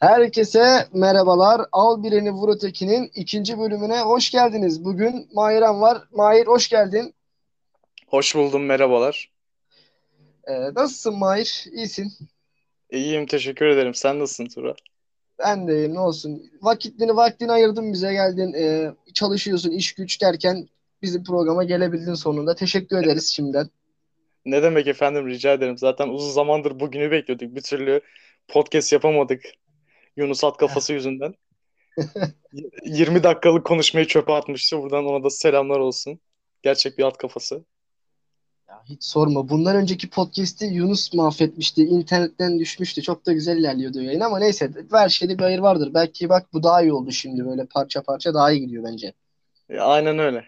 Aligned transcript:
Herkese 0.00 0.88
merhabalar. 0.92 1.66
Al 1.72 2.02
Birini 2.02 2.30
Vur 2.30 2.48
Öteki'nin 2.48 3.10
ikinci 3.14 3.58
bölümüne 3.58 4.00
hoş 4.00 4.30
geldiniz. 4.30 4.84
Bugün 4.84 5.28
Mahir'an 5.32 5.80
var. 5.80 6.02
Mahir 6.12 6.46
hoş 6.46 6.68
geldin. 6.68 7.14
Hoş 8.06 8.34
buldum, 8.34 8.64
merhabalar. 8.64 9.30
Ee, 10.48 10.74
nasılsın 10.74 11.18
Mahir? 11.18 11.64
İyisin. 11.72 12.12
İyiyim, 12.90 13.26
teşekkür 13.26 13.66
ederim. 13.66 13.94
Sen 13.94 14.18
nasılsın 14.18 14.46
Tura? 14.46 14.74
Ben 15.38 15.68
de 15.68 15.76
iyiyim. 15.76 15.94
Ne 15.94 16.00
olsun. 16.00 16.42
Vakitini 16.62 17.16
vaktini 17.16 17.52
ayırdın 17.52 17.92
bize 17.92 18.12
geldin. 18.12 18.52
Ee, 18.52 18.92
çalışıyorsun 19.14 19.70
iş 19.70 19.94
güç 19.94 20.22
derken 20.22 20.68
bizim 21.02 21.24
programa 21.24 21.64
gelebildin 21.64 22.14
sonunda. 22.14 22.54
Teşekkür 22.54 22.96
ederiz 23.04 23.32
şimdiden. 23.36 23.70
Ne 24.44 24.62
demek 24.62 24.86
efendim, 24.86 25.28
rica 25.28 25.52
ederim. 25.52 25.78
Zaten 25.78 26.08
uzun 26.08 26.30
zamandır 26.30 26.80
bugünü 26.80 27.10
bekliyorduk. 27.10 27.54
Bir 27.54 27.62
türlü 27.62 28.00
podcast 28.48 28.92
yapamadık. 28.92 29.42
Yunus 30.16 30.44
at 30.44 30.56
kafası 30.56 30.92
yüzünden. 30.92 31.34
20 32.84 33.22
dakikalık 33.22 33.66
konuşmayı 33.66 34.06
çöpe 34.06 34.32
atmıştı. 34.32 34.82
Buradan 34.82 35.04
ona 35.06 35.24
da 35.24 35.30
selamlar 35.30 35.78
olsun. 35.78 36.20
Gerçek 36.62 36.98
bir 36.98 37.04
at 37.04 37.18
kafası. 37.18 37.64
Ya 38.68 38.82
hiç 38.84 39.04
sorma. 39.04 39.48
Bundan 39.48 39.76
önceki 39.76 40.10
podcast'i 40.10 40.64
Yunus 40.66 41.14
mahvetmişti. 41.14 41.82
İnternetten 41.82 42.58
düşmüştü. 42.58 43.02
Çok 43.02 43.26
da 43.26 43.32
güzel 43.32 43.58
ilerliyordu 43.58 44.02
yayın 44.02 44.20
ama 44.20 44.38
neyse. 44.38 44.70
Her 44.92 45.08
şeyde 45.08 45.38
bir 45.38 45.42
hayır 45.44 45.58
vardır. 45.58 45.90
Belki 45.94 46.28
bak 46.28 46.52
bu 46.52 46.62
daha 46.62 46.82
iyi 46.82 46.92
oldu 46.92 47.12
şimdi. 47.12 47.46
Böyle 47.46 47.66
parça 47.66 48.02
parça 48.02 48.34
daha 48.34 48.52
iyi 48.52 48.60
gidiyor 48.60 48.84
bence. 48.84 49.12
E, 49.68 49.78
aynen 49.78 50.18
öyle. 50.18 50.44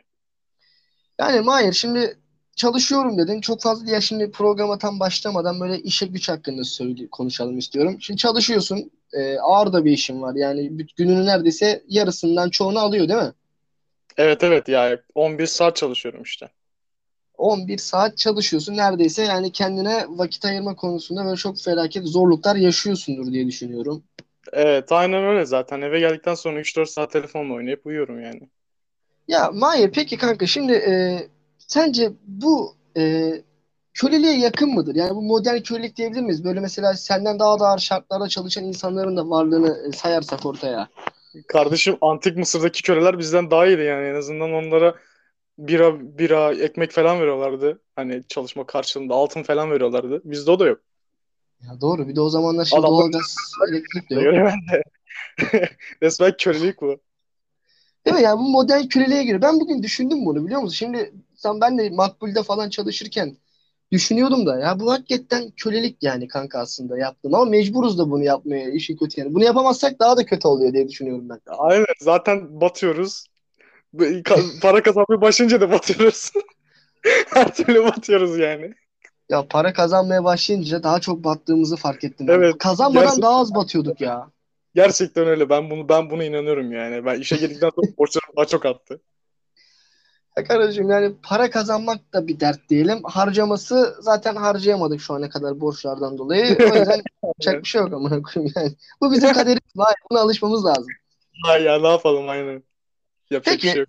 Yani 1.20 1.41
Mahir 1.41 1.72
şimdi 1.72 2.19
çalışıyorum 2.58 3.18
dedin. 3.18 3.40
Çok 3.40 3.62
fazla 3.62 3.90
ya 3.90 4.00
şimdi 4.00 4.30
programa 4.30 4.78
tam 4.78 5.00
başlamadan 5.00 5.60
böyle 5.60 5.78
işe 5.78 6.06
güç 6.06 6.28
hakkında 6.28 6.64
söyle, 6.64 7.08
konuşalım 7.10 7.58
istiyorum. 7.58 7.96
Şimdi 8.00 8.18
çalışıyorsun. 8.18 8.90
E, 9.12 9.38
ağır 9.38 9.72
da 9.72 9.84
bir 9.84 9.92
işin 9.92 10.22
var. 10.22 10.34
Yani 10.34 10.86
gününün 10.96 11.26
neredeyse 11.26 11.82
yarısından 11.88 12.50
çoğunu 12.50 12.78
alıyor 12.78 13.08
değil 13.08 13.20
mi? 13.20 13.33
Evet 14.16 14.44
evet 14.44 14.68
ya 14.68 14.98
11 15.14 15.46
saat 15.46 15.77
çalışıyorum 15.77 16.22
işte. 16.22 16.48
11 17.38 17.78
saat 17.78 18.18
çalışıyorsun. 18.18 18.77
Neredeyse 18.77 19.22
yani 19.22 19.52
kendine 19.52 20.05
vakit 20.08 20.44
ayırma 20.44 20.74
konusunda 20.74 21.24
böyle 21.24 21.36
çok 21.36 21.61
felaket 21.61 22.06
zorluklar 22.06 22.56
yaşıyorsundur 22.56 23.33
diye 23.33 23.46
düşünüyorum. 23.46 24.02
Evet 24.52 24.92
aynen 24.92 25.24
öyle 25.24 25.46
zaten. 25.46 25.80
Eve 25.80 26.00
geldikten 26.00 26.34
sonra 26.34 26.61
3-4 26.61 26.86
saat 26.86 27.12
telefonla 27.12 27.55
oynayıp 27.55 27.86
uyuyorum 27.86 28.22
yani. 28.22 28.40
Ya 29.28 29.50
Mahir 29.50 29.90
peki 29.90 30.16
kanka 30.16 30.46
şimdi 30.46 30.72
e, 30.72 31.27
sence 31.69 32.12
bu 32.27 32.74
e, 32.97 33.33
köleliğe 33.94 34.38
yakın 34.38 34.74
mıdır? 34.74 34.94
Yani 34.94 35.14
bu 35.14 35.22
modern 35.22 35.61
kölelik 35.61 35.97
diyebilir 35.97 36.20
miyiz? 36.20 36.44
Böyle 36.44 36.61
mesela 36.61 36.94
senden 36.94 37.38
daha 37.38 37.61
da 37.61 37.69
ağır 37.69 37.78
şartlarda 37.78 38.28
çalışan 38.28 38.64
insanların 38.64 39.16
da 39.16 39.30
varlığını 39.30 39.89
e, 39.89 39.92
sayarsak 39.92 40.46
ortaya. 40.46 40.89
Kardeşim 41.48 41.98
antik 42.00 42.36
Mısır'daki 42.36 42.83
köleler 42.83 43.19
bizden 43.19 43.50
daha 43.50 43.66
iyiydi 43.66 43.83
yani. 43.83 44.06
En 44.06 44.14
azından 44.14 44.52
onlara 44.52 44.94
bira, 45.58 46.19
bira, 46.19 46.55
ekmek 46.55 46.91
falan 46.91 47.20
veriyorlardı. 47.20 47.80
Hani 47.96 48.24
çalışma 48.28 48.66
karşılığında 48.66 49.14
altın 49.14 49.42
falan 49.42 49.70
veriyorlardı. 49.70 50.20
Bizde 50.24 50.50
o 50.50 50.58
da 50.58 50.66
yok. 50.66 50.80
Ya 51.66 51.80
doğru. 51.80 52.08
Bir 52.08 52.16
de 52.16 52.20
o 52.20 52.28
zamanlar 52.28 52.64
şimdi 52.64 52.80
Adamlar 52.80 53.02
doğalgaz, 53.02 53.36
elektrik 53.70 54.11
de 54.11 54.14
yok. 54.14 54.34
ben 54.34 54.58
de. 54.72 54.83
Resmen 56.02 56.34
kölelik 56.39 56.83
bu. 56.83 57.00
Değil 58.06 58.16
mi? 58.16 58.22
Yani 58.22 58.39
bu 58.39 58.48
modern 58.48 58.83
köleliğe 58.83 59.24
göre. 59.24 59.42
Ben 59.42 59.61
bugün 59.61 59.83
düşündüm 59.83 60.27
bunu 60.27 60.44
biliyor 60.46 60.61
musun? 60.61 60.74
Şimdi 60.74 61.12
sen 61.39 61.61
ben 61.61 61.78
de 61.78 61.91
Makbul'de 61.91 62.42
falan 62.42 62.70
çalışırken 62.70 63.36
düşünüyordum 63.92 64.47
da 64.47 64.58
ya 64.58 64.81
bu 64.81 64.92
hakikaten 64.92 65.50
kölelik 65.56 66.03
yani 66.03 66.28
kanka 66.28 66.58
aslında 66.58 66.98
yaptım 66.98 67.34
ama 67.34 67.45
mecburuz 67.45 67.98
da 67.98 68.11
bunu 68.11 68.25
yapmaya 68.25 68.70
işin 68.70 68.97
kötü 68.97 69.20
yani. 69.20 69.34
Bunu 69.34 69.45
yapamazsak 69.45 70.00
daha 70.00 70.17
da 70.17 70.27
kötü 70.27 70.48
oluyor 70.48 70.72
diye 70.72 70.89
düşünüyorum 70.89 71.28
ben. 71.28 71.41
Aynen 71.47 71.86
zaten 72.00 72.61
batıyoruz. 72.61 73.27
Para 74.62 74.83
kazanmaya 74.83 75.20
başlayınca 75.20 75.61
da 75.61 75.70
batıyoruz. 75.70 76.33
Her 77.35 77.55
türlü 77.55 77.85
batıyoruz 77.85 78.39
yani. 78.39 78.74
Ya 79.29 79.46
para 79.48 79.73
kazanmaya 79.73 80.24
başlayınca 80.24 80.83
daha 80.83 81.01
çok 81.01 81.24
battığımızı 81.24 81.77
fark 81.77 82.05
ettim 82.05 82.29
ben. 82.29 82.33
Evet. 82.33 82.58
Kazanmadan 82.58 83.02
Gerçekten, 83.02 83.23
daha 83.23 83.41
az 83.41 83.55
batıyorduk 83.55 84.01
ya. 84.01 84.30
gerçekten 84.74 85.27
öyle. 85.27 85.48
Ben 85.48 85.70
bunu 85.70 85.89
ben 85.89 86.11
buna 86.11 86.24
inanıyorum 86.24 86.73
yani. 86.73 87.05
Ben 87.05 87.20
işe 87.20 87.36
girdikten 87.36 87.70
sonra 87.70 87.86
borçlarım 87.98 88.36
daha 88.36 88.45
çok 88.45 88.67
arttı. 88.67 89.01
Ya 90.38 90.44
kardeşim 90.44 90.90
yani 90.90 91.12
para 91.22 91.50
kazanmak 91.50 92.12
da 92.12 92.26
bir 92.26 92.40
dert 92.40 92.68
diyelim. 92.68 93.00
Harcaması 93.04 93.96
zaten 94.00 94.36
harcayamadık 94.36 95.00
şu 95.00 95.14
ana 95.14 95.28
kadar 95.28 95.60
borçlardan 95.60 96.18
dolayı. 96.18 96.56
O 96.60 96.76
yüzden 96.76 97.02
yapacak 97.24 97.62
bir 97.62 97.68
şey 97.68 97.80
yok 97.80 97.92
amına 97.92 98.22
koyayım 98.22 98.52
yani. 98.56 98.72
Bu 99.00 99.12
bizim 99.12 99.32
kaderimiz. 99.32 99.76
Vay, 99.76 99.94
buna 100.10 100.20
alışmamız 100.20 100.64
lazım. 100.64 100.86
Ay 101.46 101.62
ya 101.62 101.78
ne 101.78 101.88
yapalım 101.88 102.28
aynen. 102.28 102.62
Yapacak 103.30 103.56
bir 103.56 103.60
şey 103.60 103.70
Peki 103.70 103.78
yok. 103.78 103.88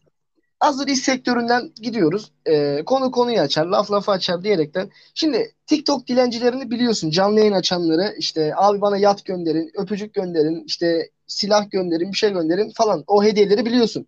hazır 0.59 0.87
iş 0.87 0.99
sektöründen 0.99 1.71
gidiyoruz. 1.81 2.31
Ee, 2.45 2.83
konu 2.85 3.11
konuyu 3.11 3.39
açar, 3.39 3.65
laf 3.65 3.91
lafı 3.91 4.11
açar 4.11 4.43
diyerekten. 4.43 4.89
Şimdi 5.13 5.51
TikTok 5.65 6.07
dilencilerini 6.07 6.71
biliyorsun. 6.71 7.09
Canlı 7.09 7.39
yayın 7.39 7.53
açanları 7.53 8.15
işte 8.17 8.53
abi 8.55 8.81
bana 8.81 8.97
yat 8.97 9.25
gönderin, 9.25 9.71
öpücük 9.75 10.13
gönderin, 10.13 10.63
işte 10.67 11.09
silah 11.27 11.71
gönderin, 11.71 12.11
bir 12.11 12.17
şey 12.17 12.33
gönderin 12.33 12.71
falan. 12.75 13.03
O 13.07 13.23
hediyeleri 13.23 13.65
biliyorsun. 13.65 14.07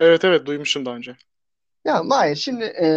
Evet 0.00 0.24
evet 0.24 0.46
duymuşum 0.46 0.86
daha 0.86 0.96
önce. 0.96 1.16
Ya 1.88 2.02
Mahir 2.02 2.36
şimdi 2.36 2.64
e, 2.64 2.88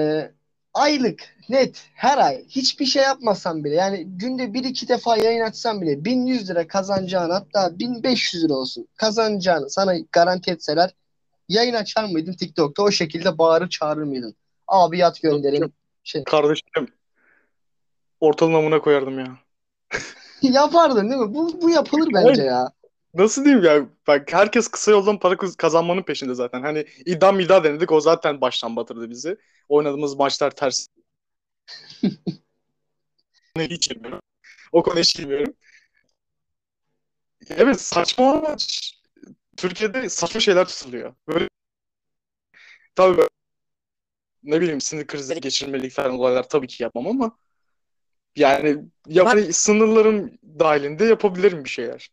aylık 0.73 1.35
net 1.49 1.85
her 1.93 2.17
ay 2.17 2.45
hiçbir 2.47 2.85
şey 2.85 3.03
yapmasan 3.03 3.63
bile 3.63 3.75
yani 3.75 4.03
günde 4.05 4.53
bir 4.53 4.63
iki 4.63 4.87
defa 4.87 5.17
yayın 5.17 5.41
açsan 5.41 5.81
bile 5.81 6.05
1100 6.05 6.49
lira 6.49 6.67
kazanacağını 6.67 7.33
hatta 7.33 7.79
1500 7.79 8.43
lira 8.43 8.53
olsun 8.53 8.87
kazanacağını 8.97 9.69
sana 9.69 9.93
garanti 10.11 10.51
etseler 10.51 10.93
yayın 11.49 11.73
açar 11.73 12.03
mıydın 12.03 12.33
TikTok'ta 12.33 12.83
o 12.83 12.91
şekilde 12.91 13.37
bağırır 13.37 13.69
çağırır 13.69 14.03
mıydın? 14.03 14.35
Abi 14.67 14.97
yat 14.97 15.21
gönderin 15.21 15.73
şey. 16.03 16.23
Kardeşim 16.23 16.87
ortalığın 18.19 18.53
amına 18.53 18.81
koyardım 18.81 19.19
ya. 19.19 19.37
Yapardın 20.41 21.09
değil 21.09 21.21
mi? 21.21 21.33
Bu, 21.33 21.61
bu 21.61 21.69
yapılır 21.69 22.09
bence 22.13 22.43
ya. 22.43 22.71
Nasıl 23.13 23.45
diyeyim 23.45 23.63
ya? 23.65 23.89
Bak 24.07 24.33
herkes 24.33 24.67
kısa 24.67 24.91
yoldan 24.91 25.19
para 25.19 25.37
kaz- 25.37 25.55
kazanmanın 25.55 26.01
peşinde 26.03 26.33
zaten. 26.33 26.61
Hani 26.61 26.85
iddia 27.05 27.31
middia 27.31 27.63
denedik 27.63 27.91
o 27.91 28.01
zaten 28.01 28.41
baştan 28.41 28.75
batırdı 28.75 29.09
bizi. 29.09 29.37
Oynadığımız 29.69 30.15
maçlar 30.15 30.51
ters. 30.51 30.87
hiç 33.59 33.89
girmiyorum. 33.89 34.19
O 34.71 34.83
konuya 34.83 35.01
hiç 35.01 35.15
girmiyorum. 35.15 35.53
Evet 37.49 37.81
saçma 37.81 38.31
ama 38.31 38.57
ş- 38.57 38.95
Türkiye'de 39.57 40.09
saçma 40.09 40.41
şeyler 40.41 40.67
tutuluyor. 40.67 41.15
Böyle 41.29 41.49
tabii 42.95 43.17
böyle, 43.17 43.29
ne 44.43 44.61
bileyim 44.61 44.81
sinir 44.81 45.07
krizleri 45.07 45.41
geçirmelik 45.41 45.91
falan 45.91 46.11
olaylar 46.11 46.49
tabii 46.49 46.67
ki 46.67 46.83
yapmam 46.83 47.07
ama 47.07 47.37
yani 48.35 48.77
yap 49.07 49.37
sınırların 49.51 50.39
dahilinde 50.59 51.05
yapabilirim 51.05 51.63
bir 51.63 51.69
şeyler. 51.69 52.09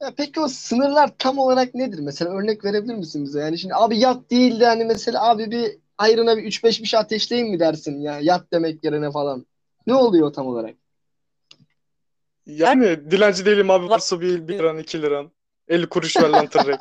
Ya 0.00 0.14
peki 0.16 0.40
o 0.40 0.48
sınırlar 0.48 1.10
tam 1.18 1.38
olarak 1.38 1.74
nedir? 1.74 1.98
Mesela 1.98 2.30
örnek 2.30 2.64
verebilir 2.64 2.94
misin 2.94 3.24
bize? 3.24 3.40
Yani 3.40 3.58
şimdi 3.58 3.74
abi 3.74 3.98
yat 3.98 4.30
değil 4.30 4.60
de 4.60 4.66
hani 4.66 4.84
mesela 4.84 5.28
abi 5.28 5.50
bir 5.50 5.78
ayrına 5.98 6.36
bir 6.36 6.42
3-5 6.42 6.82
bir 6.82 6.86
şey 6.86 7.00
ateşleyin 7.00 7.50
mi 7.50 7.60
dersin 7.60 8.00
ya 8.00 8.20
yat 8.20 8.52
demek 8.52 8.84
yerine 8.84 9.10
falan. 9.10 9.46
Ne 9.86 9.94
oluyor 9.94 10.32
tam 10.32 10.46
olarak? 10.46 10.74
Yani 12.46 13.10
dilenci 13.10 13.46
değilim 13.46 13.70
abi 13.70 13.88
varsa 13.88 14.20
bir 14.20 14.48
1 14.48 14.58
liran 14.58 14.78
2 14.78 15.02
liran 15.02 15.30
50 15.68 15.88
kuruş 15.88 16.16
ver 16.16 16.28
lan 16.28 16.46
tırrek. 16.46 16.80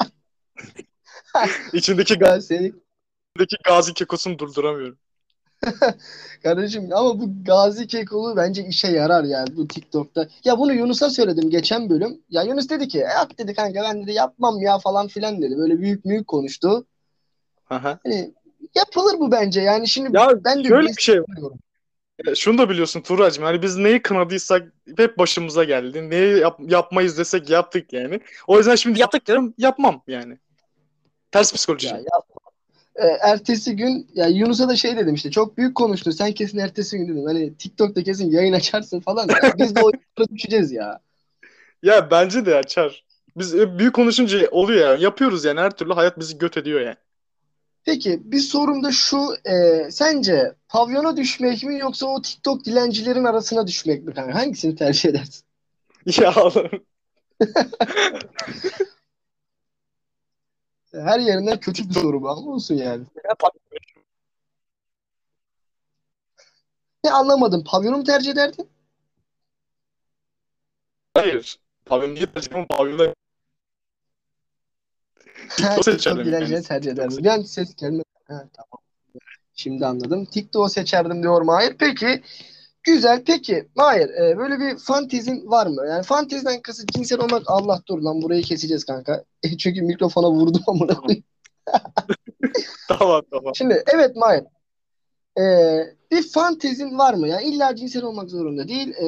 İçindeki, 1.74 2.19
Ben 2.19 2.40
seni 2.40 2.74
içindeki 3.35 3.57
gazi 3.66 3.94
kekosunu 3.94 4.40
durduramıyorum. 4.40 4.97
kardeşim 6.44 6.90
ama 6.94 7.19
bu 7.19 7.44
Gazi 7.46 7.88
Kekolu 7.88 8.38
bence 8.38 8.66
işe 8.66 8.88
yarar 8.88 9.24
yani 9.24 9.47
bu 9.57 9.68
TikTok'ta. 9.68 10.28
Ya 10.44 10.59
bunu 10.59 10.74
Yunus'a 10.74 11.09
söyledim 11.09 11.50
geçen 11.50 11.90
bölüm. 11.90 12.22
Ya 12.29 12.44
Yunus 12.44 12.69
dedi 12.69 12.88
ki 12.88 12.97
yap 12.97 13.38
dedi 13.38 13.53
kanka 13.53 13.81
ben 13.83 14.04
dedi 14.04 14.13
yapmam 14.13 14.62
ya 14.62 14.80
falan 14.80 15.07
filan 15.07 15.42
dedi. 15.42 15.57
Böyle 15.57 15.80
büyük 15.80 16.06
büyük 16.06 16.27
konuştu. 16.27 16.86
Aha. 17.69 18.00
Hani 18.04 18.33
yapılır 18.75 19.19
bu 19.19 19.31
bence 19.31 19.62
yani 19.62 19.88
şimdi 19.88 20.18
Ya 20.18 20.30
ben 20.45 20.63
de 20.63 20.68
şöyle 20.68 20.88
bir 20.88 21.01
şey 21.01 21.21
var. 21.21 21.51
Ya 22.25 22.36
Şunu 22.36 22.57
da 22.57 22.69
biliyorsun 22.69 23.01
Tuğracığım. 23.01 23.44
Hani 23.44 23.62
biz 23.62 23.77
neyi 23.77 24.01
kınadıysak 24.01 24.74
hep 24.98 25.18
başımıza 25.18 25.63
geldi. 25.63 26.09
Neyi 26.09 26.39
yap- 26.39 26.71
yapmayız 26.71 27.18
desek 27.18 27.50
yaptık 27.50 27.94
yani. 27.94 28.19
O 28.48 28.57
yüzden 28.57 28.75
şimdi 28.75 29.00
yaptık 29.00 29.25
diyorum 29.25 29.54
yapmam 29.57 30.01
yani. 30.07 30.38
Ters 31.31 31.54
psikoloji. 31.54 31.88
Ya 31.88 31.95
yapma. 31.98 32.32
Ee, 32.95 33.06
ertesi 33.06 33.75
gün 33.75 34.07
ya 34.13 34.28
Yunus'a 34.28 34.69
da 34.69 34.75
şey 34.75 34.98
dedim 34.98 35.13
işte 35.16 35.31
çok 35.31 35.57
büyük 35.57 35.75
konuştun 35.75 36.12
sen 36.12 36.31
kesin 36.31 36.57
ertesi 36.57 36.98
gün 36.98 37.07
dedim 37.07 37.25
hani 37.25 37.57
TikTok'ta 37.57 38.04
kesin 38.04 38.31
yayın 38.31 38.54
açarsın 38.54 39.00
falan 39.00 39.28
Ya 39.30 39.54
biz 39.57 39.75
de 39.75 39.80
o 39.84 39.92
düşeceğiz 40.36 40.72
ya. 40.72 41.00
Ya 41.84 42.12
bence 42.12 42.45
de 42.45 42.56
açar. 42.56 43.04
Biz 43.38 43.56
e, 43.56 43.80
büyük 43.80 43.95
konuşunca 43.95 44.50
oluyor 44.51 44.90
ya. 44.90 44.95
Yapıyoruz 44.95 45.45
yani 45.45 45.60
her 45.60 45.72
türlü 45.72 45.94
hayat 45.94 46.19
bizi 46.19 46.38
göt 46.38 46.57
ediyor 46.57 46.81
yani. 46.81 46.95
Peki 47.86 48.22
bir 48.24 48.40
sorum 48.40 48.84
da 48.84 48.92
şu 48.92 49.18
e, 49.45 49.88
sence 49.92 50.56
pavyona 50.69 51.18
düşmek 51.18 51.63
mi 51.63 51.80
yoksa 51.80 52.06
o 52.06 52.22
TikTok 52.22 52.66
dilencilerin 52.66 53.24
arasına 53.24 53.68
düşmek 53.68 54.04
mi 54.04 54.13
kanka? 54.13 54.36
Hangisini 54.36 54.75
tercih 54.75 55.10
edersin? 55.10 55.44
Ya 56.22 56.34
Allah'ım. 56.36 56.69
Her 60.94 61.19
yerinden 61.19 61.60
kötü 61.60 61.90
bir 61.90 61.94
soru 61.94 62.22
bu 62.22 62.30
ama 62.30 62.51
olsun 62.51 62.75
yani. 62.75 63.04
Ne 67.04 67.12
anlamadım. 67.12 67.63
Pavyonu 67.63 67.98
mu 67.98 68.04
tercih 68.04 68.31
ederdin? 68.31 68.69
Hayır. 71.13 71.60
Pavyon 71.86 72.16
niye 72.16 72.25
tercih 72.25 72.48
ediyorum? 72.48 72.68
Pavyonda 72.68 73.13
TikTok 75.50 75.86
seçerdim 75.86 76.24
TikTok 76.24 76.42
yani. 76.51 76.63
tercih 76.63 76.92
ederdim. 76.92 77.30
An 77.30 77.42
ses 77.42 77.75
gelmedi. 77.75 78.04
Ha, 78.28 78.48
tamam. 78.54 78.84
Şimdi 79.56 79.86
anladım. 79.86 80.25
TikTok'u 80.25 80.69
seçerdim 80.69 81.24
diyor 81.24 81.42
Mahir. 81.42 81.78
Peki 81.78 82.24
güzel. 82.83 83.24
Peki 83.25 83.69
Mahir 83.75 84.09
e, 84.09 84.38
böyle 84.38 84.59
bir 84.59 84.77
fantezin 84.77 85.50
var 85.50 85.68
mı? 85.68 85.85
Yani 85.88 86.03
fanteziden 86.03 86.62
kasıt 86.62 86.94
cinsel 86.94 87.19
olmak 87.19 87.44
Allah 87.45 87.81
dur 87.88 88.00
lan 88.00 88.21
burayı 88.21 88.44
keseceğiz 88.44 88.85
kanka. 88.85 89.24
E, 89.44 89.57
çünkü 89.57 89.81
mikrofona 89.81 90.31
vurdum 90.31 90.62
koyayım. 90.65 91.24
Tamam 92.88 93.21
tamam. 93.31 93.56
Şimdi 93.56 93.83
evet 93.94 94.15
Mahir. 94.15 94.44
E, 95.39 95.44
bir 96.12 96.31
fantezin 96.31 96.97
var 96.97 97.13
mı? 97.13 97.27
Yani 97.27 97.44
illa 97.44 97.75
cinsel 97.75 98.03
olmak 98.03 98.30
zorunda 98.30 98.68
değil. 98.68 98.89
E, 98.89 99.06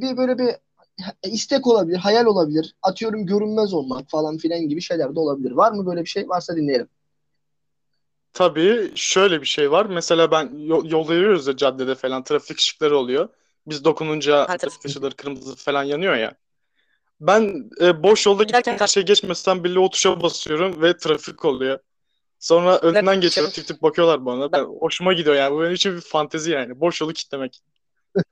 bir 0.00 0.16
böyle 0.16 0.38
bir 0.38 0.54
istek 1.22 1.66
olabilir, 1.66 1.96
hayal 1.96 2.26
olabilir. 2.26 2.74
Atıyorum 2.82 3.26
görünmez 3.26 3.74
olmak 3.74 4.10
falan 4.10 4.38
filan 4.38 4.60
gibi 4.60 4.80
şeyler 4.80 5.14
de 5.14 5.20
olabilir. 5.20 5.50
Var 5.50 5.72
mı 5.72 5.86
böyle 5.86 6.00
bir 6.00 6.08
şey? 6.08 6.28
Varsa 6.28 6.56
dinleyelim. 6.56 6.88
Tabii 8.38 8.92
şöyle 8.94 9.40
bir 9.40 9.46
şey 9.46 9.70
var. 9.70 9.86
Mesela 9.86 10.30
ben 10.30 10.58
yol, 10.58 10.90
yolda 10.90 11.14
yürüyoruz 11.14 11.46
ya 11.46 11.56
caddede 11.56 11.94
falan 11.94 12.24
trafik 12.24 12.58
ışıkları 12.58 12.98
oluyor. 12.98 13.28
Biz 13.66 13.84
dokununca 13.84 14.46
trafik 14.46 14.84
ışıkları 14.84 15.16
kırmızı 15.16 15.56
falan 15.56 15.84
yanıyor 15.84 16.14
ya. 16.14 16.34
Ben 17.20 17.70
e, 17.80 18.02
boş 18.02 18.26
yolda 18.26 18.42
giderken 18.42 18.76
karşıya 18.76 19.04
geçmesem 19.04 19.64
bile 19.64 19.78
o 19.78 19.90
tuşa 19.90 20.22
basıyorum 20.22 20.82
ve 20.82 20.96
trafik 20.96 21.44
oluyor. 21.44 21.78
Sonra 22.38 22.78
önünden 22.78 23.20
geçiyorum 23.20 23.52
tip 23.52 23.66
tip 23.66 23.82
bakıyorlar 23.82 24.26
bana. 24.26 24.52
Ben, 24.52 24.64
hoşuma 24.64 25.12
gidiyor 25.12 25.36
yani. 25.36 25.54
Bu 25.54 25.62
benim 25.62 25.74
için 25.74 25.96
bir 25.96 26.00
fantezi 26.00 26.50
yani. 26.50 26.80
Boş 26.80 27.00
yolu 27.00 27.12
kitlemek. 27.12 27.62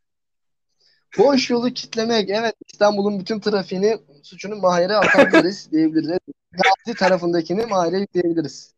Boş 1.19 1.51
yolu 1.51 1.71
kitlemek. 1.71 2.31
Evet 2.31 2.55
İstanbul'un 2.73 3.21
bütün 3.21 3.41
trafiğini 3.41 3.99
suçunu 4.23 4.57
Mahir'e 4.57 4.97
atabiliriz 4.97 5.69
diyebiliriz. 5.73 6.19
Gazi 6.53 6.99
tarafındakini 6.99 7.67
Mahir'e 7.67 7.99
yükleyebiliriz. 7.99 8.76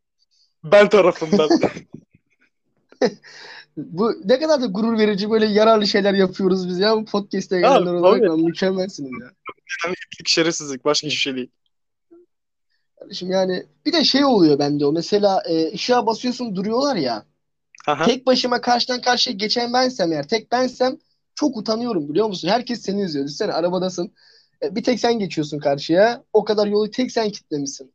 Ben 0.64 0.88
tarafından. 0.88 1.48
Bu 3.76 4.14
ne 4.24 4.38
kadar 4.38 4.62
da 4.62 4.66
gurur 4.66 4.98
verici 4.98 5.30
böyle 5.30 5.46
yararlı 5.46 5.86
şeyler 5.86 6.14
yapıyoruz 6.14 6.68
biz 6.68 6.78
ya. 6.78 6.96
Bu 6.96 7.04
podcast'e 7.04 7.60
gelenler 7.60 7.92
olarak 7.92 8.22
lan 8.22 8.40
mükemmelsiniz 8.40 9.10
ya. 9.20 9.30
Yani 9.84 9.94
itlik 10.12 10.28
şerefsizlik. 10.28 10.84
Başka 10.84 11.06
hiçbir 11.06 11.18
şey 11.18 11.36
değil. 11.36 11.50
Kardeşim 12.98 13.30
yani 13.30 13.66
bir 13.86 13.92
de 13.92 14.04
şey 14.04 14.24
oluyor 14.24 14.58
bende 14.58 14.86
o. 14.86 14.92
Mesela 14.92 15.42
e, 15.48 15.72
ışığa 15.72 16.06
basıyorsun 16.06 16.56
duruyorlar 16.56 16.96
ya. 16.96 17.24
Aha. 17.86 18.04
Tek 18.04 18.26
başıma 18.26 18.60
karşıdan 18.60 19.00
karşıya 19.00 19.36
geçen 19.36 19.72
bensem 19.72 20.12
eğer 20.12 20.28
tek 20.28 20.52
bensem 20.52 20.98
çok 21.34 21.56
utanıyorum 21.56 22.08
biliyor 22.08 22.26
musun? 22.26 22.48
Herkes 22.48 22.82
seni 22.82 23.02
izliyor. 23.02 23.26
Düşünsene 23.26 23.52
arabadasın. 23.52 24.12
E, 24.62 24.74
bir 24.76 24.82
tek 24.82 25.00
sen 25.00 25.18
geçiyorsun 25.18 25.58
karşıya. 25.58 26.24
O 26.32 26.44
kadar 26.44 26.66
yolu 26.66 26.90
tek 26.90 27.12
sen 27.12 27.30
kitlemişsin. 27.30 27.92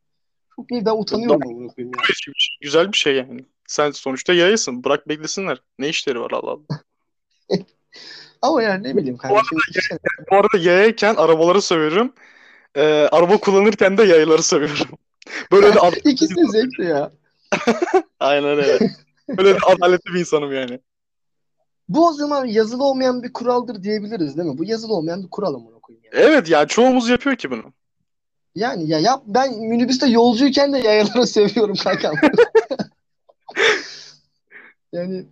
Çok 0.55 0.71
iyi 0.71 0.85
ben 0.85 1.01
utanıyorum 1.01 1.39
koyayım 1.39 1.67
ya. 1.77 2.33
Güzel 2.61 2.91
bir 2.91 2.97
şey 2.97 3.15
yani. 3.15 3.45
Sen 3.67 3.91
sonuçta 3.91 4.33
yayısın. 4.33 4.83
Bırak 4.83 5.09
beklesinler. 5.09 5.61
Ne 5.79 5.89
işleri 5.89 6.19
var 6.19 6.31
Allah 6.31 6.51
Allah. 6.51 6.83
Ama 8.41 8.63
yani 8.63 8.83
ne 8.83 8.97
bileyim 8.97 9.17
kardeşim. 9.17 9.57
düşünsene. 9.67 9.99
Bu 10.31 10.35
arada 10.35 10.57
yayayken 10.57 11.15
arabaları 11.15 11.61
seviyorum. 11.61 12.13
Ee, 12.75 12.81
araba 13.11 13.37
kullanırken 13.37 13.97
de 13.97 14.03
yayları 14.03 14.43
seviyorum. 14.43 14.87
Böyle 15.51 15.73
de 15.73 15.79
İkisi 16.09 16.35
de 16.35 16.47
zevkli 16.47 16.85
ya. 16.85 17.11
Aynen 18.19 18.57
öyle. 18.57 18.79
Böyle 19.29 19.53
de 19.53 19.57
adaletli 19.65 20.13
bir 20.13 20.19
insanım 20.19 20.53
yani. 20.53 20.79
Bu 21.89 22.07
o 22.07 22.13
zaman 22.13 22.45
yazılı 22.45 22.83
olmayan 22.83 23.23
bir 23.23 23.33
kuraldır 23.33 23.83
diyebiliriz 23.83 24.37
değil 24.37 24.49
mi? 24.49 24.57
Bu 24.57 24.65
yazılı 24.65 24.93
olmayan 24.93 25.23
bir 25.23 25.29
kural 25.29 25.53
amına 25.53 25.79
koyayım 25.79 26.05
yani. 26.05 26.25
Evet 26.25 26.49
yani 26.49 26.67
çoğumuz 26.67 27.09
yapıyor 27.09 27.35
ki 27.35 27.51
bunu. 27.51 27.73
Yani 28.55 28.89
ya 28.89 28.99
yap 28.99 29.23
ben 29.27 29.59
minibüste 29.59 30.07
yolcuyken 30.07 30.73
de 30.73 30.77
yayaları 30.79 31.27
seviyorum 31.37 31.75
kankam. 31.75 32.15
Yani 34.93 35.25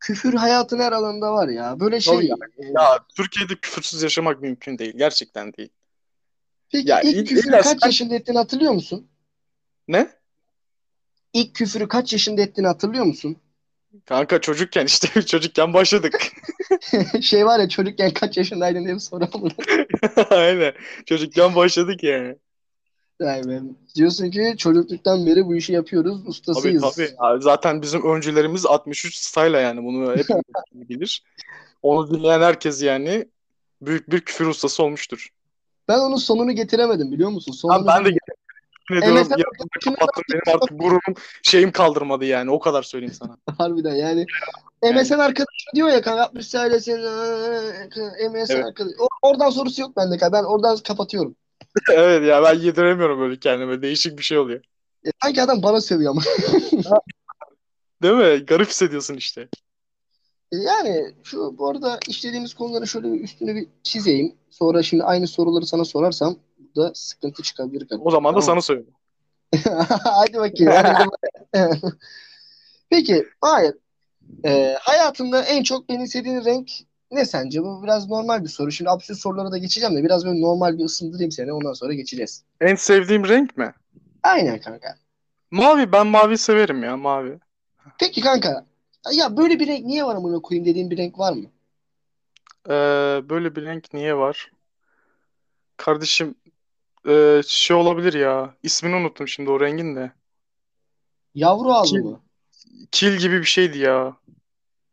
küfür 0.00 0.34
hayatın 0.34 0.78
her 0.78 0.92
alanında 0.92 1.32
var 1.32 1.48
ya. 1.48 1.80
Böyle 1.80 2.00
şey. 2.00 2.14
Ya. 2.26 2.36
e, 2.58 2.66
Ya 2.66 2.98
Türkiye'de 3.16 3.54
küfürsüz 3.56 4.02
yaşamak 4.02 4.42
mümkün 4.42 4.78
değil. 4.78 4.94
Gerçekten 4.96 5.52
değil. 5.52 5.68
peki 6.72 6.88
ya, 6.88 7.00
ilk 7.00 7.16
il- 7.16 7.26
küfürü 7.26 7.50
kaç 7.52 7.66
sen- 7.66 7.78
yaşında 7.88 8.14
ettiğini 8.14 8.38
hatırlıyor 8.38 8.72
musun? 8.72 9.08
Ne? 9.88 10.10
İlk 11.32 11.54
küfürü 11.54 11.88
kaç 11.88 12.12
yaşında 12.12 12.40
ettiğini 12.42 12.66
hatırlıyor 12.66 13.04
musun? 13.04 13.36
Kanka 14.04 14.40
çocukken 14.40 14.86
işte 14.86 15.22
çocukken 15.26 15.74
başladık. 15.74 16.32
Şey 17.22 17.46
var 17.46 17.60
ya 17.60 17.68
çocukken 17.68 18.10
kaç 18.10 18.36
yaşındaydın 18.36 18.84
diye 18.84 18.94
bir 18.94 19.00
soru 19.00 19.28
ama. 19.32 19.48
Aynen. 20.30 20.72
Çocukken 21.06 21.56
başladık 21.56 22.02
yani. 22.02 22.36
Yani 23.20 23.62
diyorsun 23.94 24.30
ki 24.30 24.54
çocukluktan 24.58 25.26
beri 25.26 25.46
bu 25.46 25.56
işi 25.56 25.72
yapıyoruz, 25.72 26.18
Tabii 26.18 26.28
ustasıyız. 26.28 26.82
tabii. 26.96 27.10
Ya 27.22 27.40
zaten 27.40 27.82
bizim 27.82 28.14
öncülerimiz 28.14 28.66
63 28.66 29.14
style 29.14 29.58
yani 29.58 29.84
bunu 29.84 30.16
hepimiz 30.16 30.42
bilir. 30.88 31.22
Onu 31.82 32.10
dinleyen 32.10 32.40
herkes 32.40 32.82
yani 32.82 33.28
büyük 33.82 34.10
bir 34.10 34.20
küfür 34.20 34.46
ustası 34.46 34.82
olmuştur. 34.82 35.28
Ben 35.88 35.98
onun 35.98 36.16
sonunu 36.16 36.52
getiremedim 36.52 37.12
biliyor 37.12 37.30
musun? 37.30 37.52
Sonunu 37.52 37.86
ben 37.86 38.00
de 38.00 38.04
bilmiyorum. 38.04 38.34
Yemin 38.90 39.02
ediyorum 39.02 39.22
MSN 39.22 39.30
yarısını 39.30 39.68
kapattım 39.84 40.24
benim 40.32 40.56
artık 40.56 40.78
burnum 40.78 41.14
şeyim 41.42 41.72
kaldırmadı 41.72 42.24
yani 42.24 42.50
o 42.50 42.58
kadar 42.58 42.82
söyleyeyim 42.82 43.14
sana. 43.14 43.36
Harbiden 43.58 43.94
yani. 43.94 44.26
MSN 44.82 45.18
arkadaşı 45.18 45.66
diyor 45.74 45.88
ya 45.88 46.02
kanka 46.02 46.22
60 46.22 46.46
sayelesin 46.46 46.98
MSN 48.30 48.52
Evet. 48.52 48.74
Oradan 49.22 49.50
sorusu 49.50 49.80
yok 49.80 49.96
bende 49.96 50.18
kanka. 50.18 50.38
Ben 50.38 50.44
oradan 50.44 50.76
kapatıyorum. 50.76 51.36
Evet 51.92 52.28
ya 52.28 52.42
ben 52.42 52.54
yediremiyorum 52.54 53.20
böyle 53.20 53.38
kendime 53.38 53.82
değişik 53.82 54.18
bir 54.18 54.22
şey 54.22 54.38
oluyor. 54.38 54.60
E, 55.06 55.10
sanki 55.22 55.42
adam 55.42 55.62
bana 55.62 55.80
sövüyor 55.80 56.10
ama. 56.10 56.22
Değil 58.02 58.14
mi? 58.14 58.46
Garip 58.46 58.68
hissediyorsun 58.68 59.14
işte. 59.14 59.48
E, 60.52 60.56
Yani 60.56 61.14
şu 61.24 61.58
bu 61.58 61.68
arada 61.68 61.98
işlediğimiz 62.08 62.54
konuları 62.54 62.86
şöyle 62.86 63.12
bir 63.12 63.20
üstünü 63.20 63.54
bir 63.54 63.66
çizeyim. 63.82 64.34
Sonra 64.50 64.82
şimdi 64.82 65.04
aynı 65.04 65.26
soruları 65.26 65.66
sana 65.66 65.84
sorarsam 65.84 66.36
burada 66.78 66.94
sıkıntı 66.94 67.42
çıkabilir 67.42 67.88
kanka. 67.88 68.04
O 68.04 68.10
zaman 68.10 68.34
da 68.34 68.40
Tamam. 68.40 68.46
sana 68.46 68.60
söylüyorum. 68.62 68.94
Hadi 70.04 70.38
bakayım. 70.38 70.72
hadi. 70.72 71.08
Peki, 72.90 73.26
hayır. 73.40 73.74
Ee, 74.44 74.76
hayatında 74.80 75.42
en 75.42 75.62
çok 75.62 75.88
benimsediğin 75.88 76.44
renk 76.44 76.70
ne 77.10 77.24
sence? 77.24 77.62
Bu 77.62 77.82
biraz 77.82 78.08
normal 78.08 78.44
bir 78.44 78.48
soru. 78.48 78.72
Şimdi 78.72 78.90
absürt 78.90 79.18
sorulara 79.18 79.52
da 79.52 79.58
geçeceğim 79.58 79.96
de 79.96 80.04
biraz 80.04 80.26
böyle 80.26 80.40
normal 80.40 80.78
bir 80.78 80.84
ısındırayım 80.84 81.32
seni. 81.32 81.52
Ondan 81.52 81.72
sonra 81.72 81.94
geçeceğiz. 81.94 82.44
En 82.60 82.74
sevdiğim 82.74 83.28
renk 83.28 83.56
mi? 83.56 83.74
Aynen 84.22 84.60
kanka. 84.60 84.94
Mavi. 85.50 85.92
Ben 85.92 86.06
mavi 86.06 86.38
severim 86.38 86.82
ya 86.82 86.96
mavi. 86.96 87.38
Peki 88.00 88.20
kanka. 88.20 88.66
Ya 89.12 89.36
böyle 89.36 89.60
bir 89.60 89.66
renk 89.66 89.84
niye 89.84 90.04
var 90.04 90.16
amına 90.16 90.38
koyayım 90.38 90.66
dediğin 90.66 90.90
bir 90.90 90.96
renk 90.98 91.18
var 91.18 91.32
mı? 91.32 91.44
Ee, 92.68 92.72
böyle 93.28 93.56
bir 93.56 93.62
renk 93.62 93.94
niye 93.94 94.16
var? 94.16 94.50
Kardeşim 95.76 96.34
ee, 97.08 97.42
şey 97.46 97.76
olabilir 97.76 98.12
ya. 98.12 98.54
İsmini 98.62 98.94
unuttum 98.96 99.28
şimdi 99.28 99.50
o 99.50 99.60
rengin 99.60 99.96
de. 99.96 100.12
Yavru 101.34 101.72
ağzı 101.72 101.94
Kil. 101.94 102.02
mı? 102.02 102.20
Kil 102.92 103.16
gibi 103.16 103.38
bir 103.38 103.44
şeydi 103.44 103.78
ya. 103.78 104.16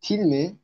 Til 0.02 0.20
mi? 0.20 0.56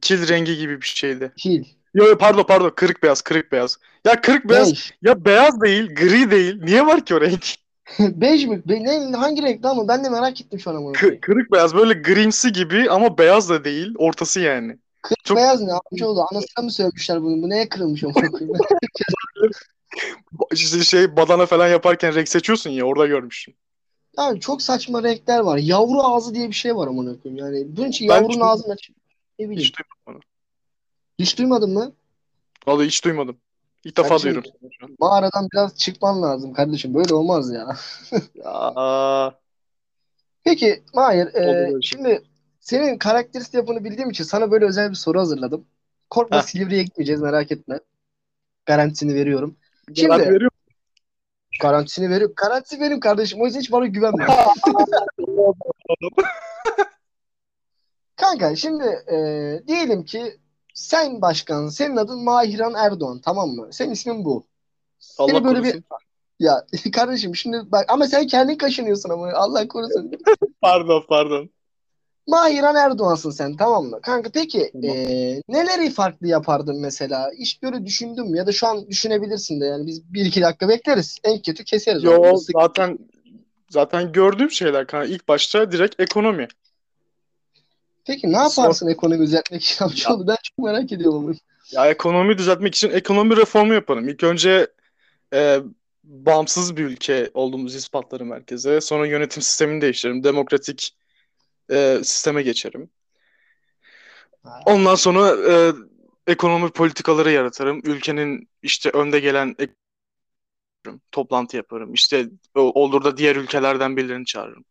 Kil 0.00 0.28
rengi 0.28 0.56
gibi 0.56 0.80
bir 0.80 0.86
şeydi. 0.86 1.32
Til. 1.38 1.64
Yo, 1.94 2.06
yo, 2.06 2.18
pardon 2.18 2.42
pardon 2.42 2.72
kırık 2.76 3.02
beyaz 3.02 3.22
kırık 3.22 3.52
beyaz. 3.52 3.78
Ya 4.04 4.20
kırık 4.20 4.48
beyaz 4.48 4.70
Bej. 4.72 4.92
ya 5.02 5.24
beyaz 5.24 5.60
değil 5.60 5.94
gri 5.94 6.30
değil. 6.30 6.62
Niye 6.62 6.86
var 6.86 7.04
ki 7.04 7.14
o 7.14 7.20
renk? 7.20 7.54
Bej 7.98 8.46
mi? 8.46 8.62
Be 8.68 8.82
ne, 8.82 9.16
hangi 9.16 9.42
renk 9.42 9.64
lan 9.64 9.76
bu? 9.76 9.88
Ben 9.88 10.04
de 10.04 10.08
merak 10.08 10.40
ettim 10.40 10.60
şu 10.60 10.70
an 10.70 10.74
amına 10.74 10.92
Kı- 10.92 11.20
kırık 11.20 11.52
beyaz 11.52 11.74
böyle 11.74 11.94
grimsi 11.94 12.52
gibi 12.52 12.90
ama 12.90 13.18
beyaz 13.18 13.50
da 13.50 13.64
değil. 13.64 13.94
Ortası 13.98 14.40
yani. 14.40 14.78
Kırk 15.02 15.24
Çok 15.24 15.36
beyaz 15.36 15.62
ne? 15.62 15.72
Amcaoğlu 15.72 16.26
anasına 16.32 16.64
mı 16.64 16.70
söylemişler 16.72 17.22
bunu? 17.22 17.42
Bu 17.42 17.50
neye 17.50 17.68
kırılmış 17.68 18.00
koyayım? 18.00 18.52
işte 20.52 20.84
şey 20.84 21.16
badana 21.16 21.46
falan 21.46 21.68
yaparken 21.68 22.14
renk 22.14 22.28
seçiyorsun 22.28 22.70
ya 22.70 22.84
orada 22.84 23.06
görmüştüm. 23.06 23.54
Abi 24.16 24.40
çok 24.40 24.62
saçma 24.62 25.02
renkler 25.02 25.38
var. 25.38 25.58
Yavru 25.58 26.02
ağzı 26.02 26.34
diye 26.34 26.48
bir 26.48 26.54
şey 26.54 26.76
var 26.76 26.88
amına 26.88 27.20
koyayım. 27.20 27.44
Yani 27.44 27.76
bunun 27.76 27.88
için 27.88 28.08
Ben 28.08 28.14
yavrunun 28.14 28.34
hiç, 28.34 28.42
ağzını 28.42 28.72
aç. 28.72 28.90
Ne 29.38 29.50
bileyim. 29.50 29.60
hiç 29.62 29.74
duymadım. 29.78 30.28
Hiç 31.18 31.38
duymadın 31.38 31.70
mı? 31.70 31.92
Vallahi 32.66 32.86
hiç 32.86 33.04
duymadım. 33.04 33.36
İlk 33.84 33.96
defa 33.96 34.08
Kardeşim 34.08 34.42
duyuyorum 34.42 34.96
mağaradan 34.98 35.48
biraz 35.52 35.76
çıkman 35.76 36.22
lazım 36.22 36.52
kardeşim. 36.52 36.94
Böyle 36.94 37.14
olmaz 37.14 37.50
ya. 37.50 37.76
Ya, 38.34 39.34
Peki 40.44 40.82
Mahir, 40.94 41.26
e, 41.26 41.70
şey. 41.70 41.80
şimdi 41.82 42.22
senin 42.60 42.98
karakteristik 42.98 43.54
yapını 43.54 43.84
bildiğim 43.84 44.10
için 44.10 44.24
sana 44.24 44.50
böyle 44.50 44.64
özel 44.64 44.90
bir 44.90 44.94
soru 44.94 45.20
hazırladım. 45.20 45.66
Korkma 46.10 46.36
Heh, 46.36 46.42
Silivri'ye 46.42 46.82
gitmeyeceğiz 46.82 47.22
merak 47.22 47.52
etme. 47.52 47.80
Garantisini 48.66 49.14
veriyorum. 49.14 49.56
Şimdi- 49.94 50.18
veriyor 50.18 50.50
Garantisini 51.60 52.10
veriyorum. 52.10 52.34
Garantisi 52.36 52.80
benim 52.80 53.00
kardeşim. 53.00 53.40
O 53.40 53.44
yüzden 53.44 53.60
hiç 53.60 53.72
bana 53.72 53.86
güvenme. 53.86 54.26
Kanka 58.16 58.56
şimdi 58.56 58.84
e, 59.12 59.16
diyelim 59.66 60.04
ki 60.04 60.38
sen 60.74 61.22
başkan, 61.22 61.68
senin 61.68 61.96
adın 61.96 62.24
Mahiran 62.24 62.74
Erdoğan 62.74 63.20
tamam 63.24 63.48
mı? 63.48 63.68
Senin 63.72 63.90
ismin 63.90 64.24
bu. 64.24 64.46
Allah 65.18 65.28
Seni 65.32 65.44
böyle 65.44 65.62
bir 65.62 65.70
korusun. 65.70 65.84
ya 66.38 66.66
kardeşim 66.92 67.36
şimdi 67.36 67.72
bak 67.72 67.84
ama 67.88 68.06
sen 68.06 68.26
kendin 68.26 68.56
kaşınıyorsun 68.56 69.10
ama 69.10 69.32
Allah 69.32 69.68
korusun. 69.68 70.12
Pardon 70.60 71.04
pardon. 71.08 71.50
Mahiran 72.28 72.76
Erdoğan'sın 72.76 73.30
sen 73.30 73.56
tamam 73.56 73.84
mı? 73.84 74.00
Kanka 74.02 74.30
peki 74.34 74.70
Tamam. 74.72 74.96
e, 74.96 75.42
neleri 75.48 75.90
farklı 75.90 76.28
yapardın 76.28 76.80
mesela? 76.80 77.30
Hiç 77.38 77.62
böyle 77.62 77.86
düşündün 77.86 78.30
mü? 78.30 78.36
Ya 78.36 78.46
da 78.46 78.52
şu 78.52 78.66
an 78.66 78.88
düşünebilirsin 78.88 79.60
de 79.60 79.64
yani 79.64 79.86
biz 79.86 80.14
bir 80.14 80.24
iki 80.24 80.42
dakika 80.42 80.68
bekleriz. 80.68 81.18
En 81.24 81.42
kötü 81.42 81.64
keseriz. 81.64 82.04
Yo 82.04 82.16
Onu. 82.16 82.38
Zaten 82.38 82.98
zaten 83.70 84.12
gördüğüm 84.12 84.50
şeyler 84.50 84.86
kanka. 84.86 85.06
İlk 85.06 85.28
başta 85.28 85.72
direkt 85.72 86.00
ekonomi. 86.00 86.48
Peki 88.04 88.32
ne 88.32 88.36
yaparsın 88.36 88.88
ekonomi 88.88 89.26
düzeltmek 89.26 89.62
için 89.62 89.84
amcaoğlu? 89.84 90.26
Ben 90.28 90.36
çok 90.42 90.66
merak 90.66 90.92
ediyorum 90.92 91.24
onu. 91.24 91.34
Ya 91.70 91.86
ekonomi 91.86 92.38
düzeltmek 92.38 92.74
için 92.74 92.90
ekonomi 92.90 93.36
reformu 93.36 93.74
yaparım. 93.74 94.08
İlk 94.08 94.24
önce 94.24 94.66
e, 95.34 95.60
bağımsız 96.04 96.76
bir 96.76 96.84
ülke 96.84 97.30
olduğumuzu 97.34 97.78
ispatlarım 97.78 98.30
herkese. 98.30 98.80
Sonra 98.80 99.06
yönetim 99.06 99.42
sistemini 99.42 99.80
değiştiririm. 99.80 100.24
Demokratik 100.24 100.94
e, 101.70 102.00
sisteme 102.04 102.42
geçerim. 102.42 102.90
Ondan 104.66 104.94
sonra 104.94 105.52
e, 105.52 105.72
ekonomi 106.26 106.70
politikaları 106.70 107.30
yaratırım. 107.30 107.80
Ülkenin 107.84 108.48
işte 108.62 108.90
önde 108.90 109.20
gelen 109.20 109.56
toplantı 111.12 111.56
yaparım. 111.56 111.94
İşte 111.94 112.28
olur 112.54 113.04
da 113.04 113.16
diğer 113.16 113.36
ülkelerden 113.36 113.96
birilerini 113.96 114.24
çağırırım. 114.24 114.64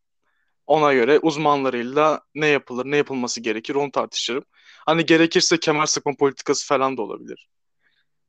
Ona 0.68 0.94
göre 0.94 1.20
uzmanlarıyla 1.20 2.22
ne 2.36 2.48
yapılır, 2.48 2.86
ne 2.86 2.98
yapılması 2.98 3.42
gerekir 3.42 3.76
onu 3.76 3.92
tartışırım. 3.92 4.44
Hani 4.86 5.06
gerekirse 5.06 5.60
kemer 5.60 5.86
sıkma 5.86 6.16
politikası 6.20 6.68
falan 6.68 6.98
da 6.98 7.02
olabilir. 7.02 7.48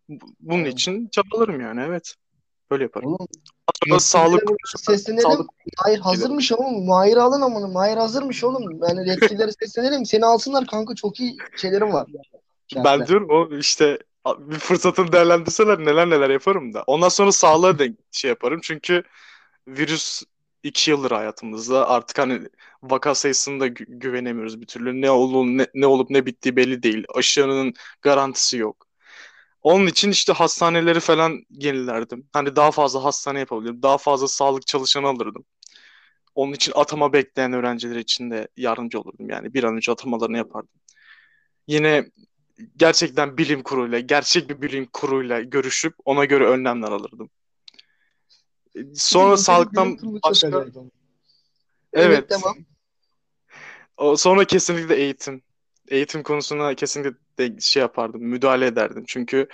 Bu- 0.08 0.34
Bunun 0.40 0.64
için 0.64 1.08
çabalarım 1.08 1.60
yani 1.60 1.80
evet. 1.80 2.14
Böyle 2.70 2.82
yaparım. 2.82 3.08
Oğlum 3.08 3.28
Sonra 3.88 4.00
sağlık 4.00 4.42
seslenelim. 4.76 5.22
sağlık 5.22 5.50
Mahir 5.84 5.98
hazırmış 5.98 6.52
oğlum. 6.52 6.86
Mahir 6.86 7.16
alın 7.16 7.40
amına. 7.40 7.68
Mahir 7.72 7.96
hazırmış 7.96 8.44
oğlum. 8.44 8.80
Yani 8.88 9.08
yetkililere 9.08 9.52
seslenelim. 9.52 10.06
Seni 10.06 10.26
alsınlar 10.26 10.66
kanka. 10.66 10.94
Çok 10.94 11.20
iyi 11.20 11.36
şeylerim 11.56 11.92
var. 11.92 12.06
Ben 12.74 13.06
diyorum 13.06 13.28
o 13.30 13.56
işte 13.56 13.98
bir 14.38 14.58
fırsatını 14.58 15.12
değerlendirseler 15.12 15.78
neler 15.78 16.10
neler 16.10 16.30
yaparım 16.30 16.74
da. 16.74 16.84
Ondan 16.86 17.08
sonra 17.08 17.32
sağlığa 17.32 17.78
da 17.78 17.84
şey 18.12 18.28
yaparım. 18.28 18.60
Çünkü 18.62 19.02
virüs 19.68 20.22
iki 20.62 20.90
yıldır 20.90 21.10
hayatımızda. 21.10 21.88
Artık 21.88 22.18
hani 22.18 22.48
vaka 22.82 23.14
sayısını 23.14 23.60
da 23.60 23.66
gü- 23.66 23.98
güvenemiyoruz 23.98 24.60
bir 24.60 24.66
türlü. 24.66 25.00
Ne 25.00 25.10
olup 25.10 25.48
ne, 25.48 25.66
ne 25.74 25.86
olup 25.86 26.10
ne 26.10 26.26
bittiği 26.26 26.56
belli 26.56 26.82
değil. 26.82 27.04
Aşının 27.14 27.74
garantisi 28.02 28.58
yok. 28.58 28.87
Onun 29.62 29.86
için 29.86 30.10
işte 30.10 30.32
hastaneleri 30.32 31.00
falan 31.00 31.42
yenilerdim. 31.50 32.28
Hani 32.32 32.56
daha 32.56 32.70
fazla 32.70 33.04
hastane 33.04 33.38
yapabilirim. 33.38 33.82
Daha 33.82 33.98
fazla 33.98 34.28
sağlık 34.28 34.66
çalışanı 34.66 35.08
alırdım. 35.08 35.44
Onun 36.34 36.52
için 36.52 36.72
atama 36.76 37.12
bekleyen 37.12 37.52
öğrenciler 37.52 37.96
için 37.96 38.30
de 38.30 38.48
yardımcı 38.56 39.00
olurdum. 39.00 39.30
Yani 39.30 39.54
bir 39.54 39.64
an 39.64 39.76
önce 39.76 39.92
atamalarını 39.92 40.36
yapardım. 40.36 40.70
Yine 41.66 42.10
gerçekten 42.76 43.38
bilim 43.38 43.62
kuruluyla, 43.62 43.98
gerçek 43.98 44.48
bir 44.48 44.62
bilim 44.62 44.86
kuruluyla 44.92 45.40
görüşüp 45.40 45.94
ona 46.04 46.24
göre 46.24 46.46
önlemler 46.46 46.88
alırdım. 46.88 47.30
Sonra 48.94 49.36
sağlıktan 49.36 49.98
başka 50.22 50.48
Evet, 51.92 52.24
evet. 52.28 52.28
tamam. 52.28 52.56
Sonra 54.16 54.44
kesinlikle 54.44 54.96
eğitim. 54.96 55.42
Eğitim 55.90 56.22
konusuna 56.22 56.74
kesinlikle 56.74 57.18
de 57.38 57.60
şey 57.60 57.80
yapardım, 57.80 58.22
müdahale 58.22 58.66
ederdim. 58.66 59.04
Çünkü 59.08 59.48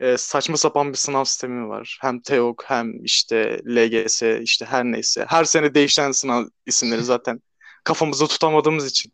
e, 0.00 0.16
saçma 0.18 0.56
sapan 0.56 0.90
bir 0.92 0.98
sınav 0.98 1.24
sistemi 1.24 1.68
var. 1.68 1.98
Hem 2.00 2.20
TEOG 2.20 2.62
hem 2.64 3.04
işte 3.04 3.60
LGS 3.66 4.22
işte 4.42 4.64
her 4.64 4.84
neyse. 4.84 5.26
Her 5.28 5.44
sene 5.44 5.74
değişen 5.74 6.12
sınav 6.12 6.46
isimleri 6.66 7.02
zaten 7.04 7.40
kafamızda 7.84 8.26
tutamadığımız 8.26 8.86
için. 8.86 9.12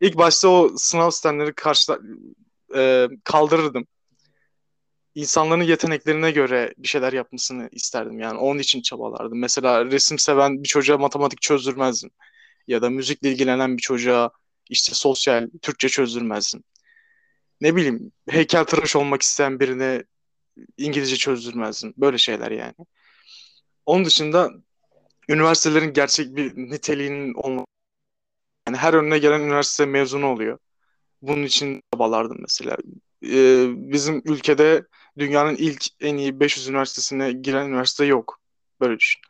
İlk 0.00 0.18
başta 0.18 0.48
o 0.48 0.72
sınav 0.76 1.10
sistemleri 1.10 1.54
karşı 1.54 1.92
e, 2.76 3.08
kaldırırdım. 3.24 3.86
İnsanların 5.14 5.62
yeteneklerine 5.62 6.30
göre 6.30 6.74
bir 6.78 6.88
şeyler 6.88 7.12
yapmasını 7.12 7.68
isterdim. 7.72 8.20
Yani 8.20 8.38
onun 8.38 8.58
için 8.58 8.82
çabalardım. 8.82 9.38
Mesela 9.38 9.84
resim 9.84 10.18
seven 10.18 10.62
bir 10.62 10.68
çocuğa 10.68 10.98
matematik 10.98 11.42
çözdürmezdim. 11.42 12.10
Ya 12.68 12.82
da 12.82 12.90
müzikle 12.90 13.32
ilgilenen 13.32 13.76
bir 13.76 13.82
çocuğa 13.82 14.30
işte 14.68 14.94
sosyal 14.94 15.48
Türkçe 15.62 15.88
çözdürmezdim. 15.88 16.64
Ne 17.60 17.76
bileyim 17.76 18.12
heykeltıraş 18.28 18.96
olmak 18.96 19.22
isteyen 19.22 19.60
birine 19.60 20.04
İngilizce 20.78 21.16
çözdürmezdim. 21.16 21.94
Böyle 21.96 22.18
şeyler 22.18 22.50
yani. 22.50 22.74
Onun 23.86 24.04
dışında 24.04 24.50
üniversitelerin 25.28 25.92
gerçek 25.92 26.36
bir 26.36 26.56
niteliğinin 26.56 27.34
olması. 27.34 27.66
Yani 28.68 28.76
her 28.76 28.94
önüne 28.94 29.18
gelen 29.18 29.40
üniversite 29.40 29.86
mezunu 29.86 30.26
oluyor. 30.26 30.58
Bunun 31.22 31.42
için 31.42 31.82
çabalardım 31.94 32.38
mesela. 32.40 32.76
Ee, 33.24 33.66
bizim 33.92 34.22
ülkede 34.24 34.86
dünyanın 35.18 35.56
ilk 35.56 35.86
en 36.00 36.16
iyi 36.16 36.40
500 36.40 36.68
üniversitesine 36.68 37.32
giren 37.32 37.68
üniversite 37.68 38.04
yok. 38.04 38.40
Böyle 38.80 38.98
düşün. 38.98 39.22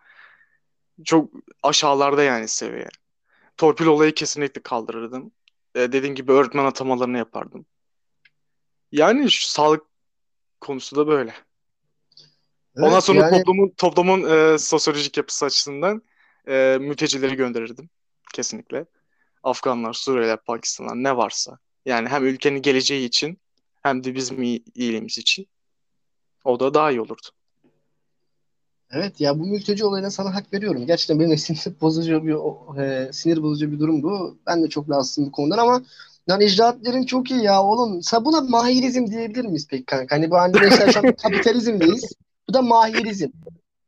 Çok 1.05 1.31
aşağılarda 1.63 2.23
yani 2.23 2.49
seviye. 2.49 2.89
Torpil 3.63 3.87
olayı 3.87 4.15
kesinlikle 4.15 4.63
kaldırırdım. 4.63 5.33
Ee, 5.75 5.93
dediğim 5.93 6.15
gibi 6.15 6.33
öğretmen 6.33 6.65
atamalarını 6.65 7.19
yapardım. 7.19 7.67
Yani 8.93 9.31
şu 9.31 9.49
sağlık 9.49 9.83
konusu 10.61 10.97
da 10.97 11.07
böyle. 11.07 11.35
Ondan 12.77 12.93
Evet, 12.93 13.05
sonra 13.05 13.21
yani 13.21 13.31
toplumun 13.31 13.75
toplumun 13.77 14.23
e, 14.55 14.59
sosyolojik 14.59 15.17
yapısı 15.17 15.45
açısından 15.45 16.03
e, 16.49 16.79
mültecileri 16.81 17.37
gönderirdim. 17.37 17.91
Kesinlikle. 18.35 18.87
Afganlar, 19.43 19.93
Suriyeliler, 19.93 20.45
Pakistanlar 20.45 20.97
ne 20.97 21.17
varsa. 21.17 21.59
Yani 21.85 22.09
hem 22.09 22.27
ülkenin 22.27 22.63
geleceği 22.63 23.07
için 23.07 23.39
hem 23.83 24.05
de 24.05 24.15
bizim 24.15 24.43
iyi- 24.43 24.65
iyiliğimiz 24.75 25.19
için. 25.19 25.49
O 26.45 26.61
da 26.61 26.75
daha 26.75 26.91
iyi 26.91 27.01
olurdu. 27.01 27.29
Evet 28.93 29.21
ya 29.21 29.39
bu 29.39 29.47
mülteci 29.47 29.85
olayına 29.85 30.11
sana 30.11 30.35
hak 30.35 30.53
veriyorum. 30.53 30.87
Gerçekten 30.87 31.19
benim 31.19 31.31
de 31.31 31.37
sinir 31.37 31.75
bozucu 31.81 32.27
bir 32.27 32.37
e, 32.83 33.13
sinir 33.13 33.43
bozucu 33.43 33.73
bir 33.73 33.81
durum 33.81 34.03
bu. 34.03 34.39
Ben 34.47 34.63
de 34.63 34.69
çok 34.69 34.91
rahatsızım 34.91 35.27
bu 35.27 35.33
konudan 35.33 35.59
ama 35.59 35.83
yani 36.29 36.45
icraatlerin 36.45 37.07
çok 37.07 37.31
iyi 37.31 37.43
ya 37.43 37.63
oğlum. 37.63 38.03
Sa 38.03 38.25
buna 38.25 38.41
mahirizm 38.41 39.07
diyebilir 39.07 39.45
miyiz 39.45 39.67
peki 39.71 39.85
kanka? 39.85 40.17
Hani 40.17 40.31
bu 40.31 40.39
hani 40.39 40.53
mesela 40.61 40.93
şu 40.93 40.99
an 40.99 41.13
kapitalizmdeyiz. 41.23 42.13
Bu 42.49 42.55
da 42.55 42.63
mahirizm. 42.63 43.29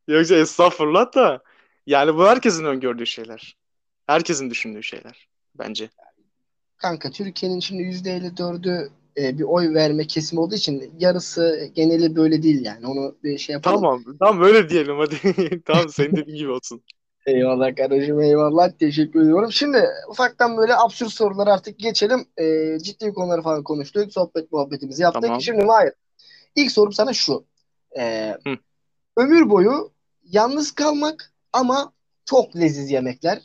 Yoksa 0.08 0.34
estağfurullah 0.34 1.14
da 1.14 1.42
yani 1.87 2.16
bu 2.16 2.26
herkesin 2.26 2.64
öngördüğü 2.64 3.06
şeyler. 3.06 3.56
Herkesin 4.06 4.50
düşündüğü 4.50 4.82
şeyler 4.82 5.28
bence. 5.58 5.90
Kanka 6.76 7.11
Türkiye'nin 7.11 7.61
şimdi 7.61 7.82
%54'ü 7.82 8.90
e, 9.16 9.38
bir 9.38 9.42
oy 9.42 9.75
verme 9.75 10.06
kesimi 10.06 10.40
olduğu 10.40 10.54
için 10.54 10.94
yarısı 10.99 11.71
geneli 11.75 12.16
böyle 12.16 12.42
değil 12.42 12.64
yani. 12.64 12.87
Onu 12.87 13.16
bir 13.25 13.38
şey 13.38 13.52
yapalım. 13.52 13.80
Tamam, 13.80 14.04
tamam 14.18 14.42
öyle 14.42 14.68
diyelim 14.68 14.97
hadi. 14.99 15.16
Tamam 15.64 15.88
senin 15.88 16.16
dediğin 16.16 16.38
gibi 16.38 16.50
olsun. 16.50 16.83
Eyvallah 17.26 17.76
kardeşim 17.76 18.21
eyvallah 18.21 18.71
teşekkür 18.78 19.23
ediyorum. 19.23 19.52
Şimdi 19.52 19.85
ufaktan 20.11 20.56
böyle 20.56 20.76
absürt 20.76 21.12
soruları 21.12 21.52
artık 21.52 21.78
geçelim. 21.78 22.26
Ee, 22.40 22.78
ciddi 22.83 23.12
konuları 23.12 23.42
falan 23.42 23.62
konuştuk. 23.62 24.12
Sohbet 24.12 24.52
muhabbetimizi 24.52 25.02
yaptık. 25.02 25.23
Tamam. 25.23 25.40
Şimdi 25.40 25.64
Mahir 25.64 25.92
ilk 26.56 26.73
sorum 26.73 26.92
sana 26.92 27.12
şu. 27.12 27.44
Hı. 27.99 28.56
ömür 29.16 29.50
boyu 29.50 29.92
yalnız 30.25 30.73
kalmak 30.73 31.33
ama 31.52 31.92
çok 32.25 32.56
leziz 32.56 32.90
yemekler. 32.90 33.42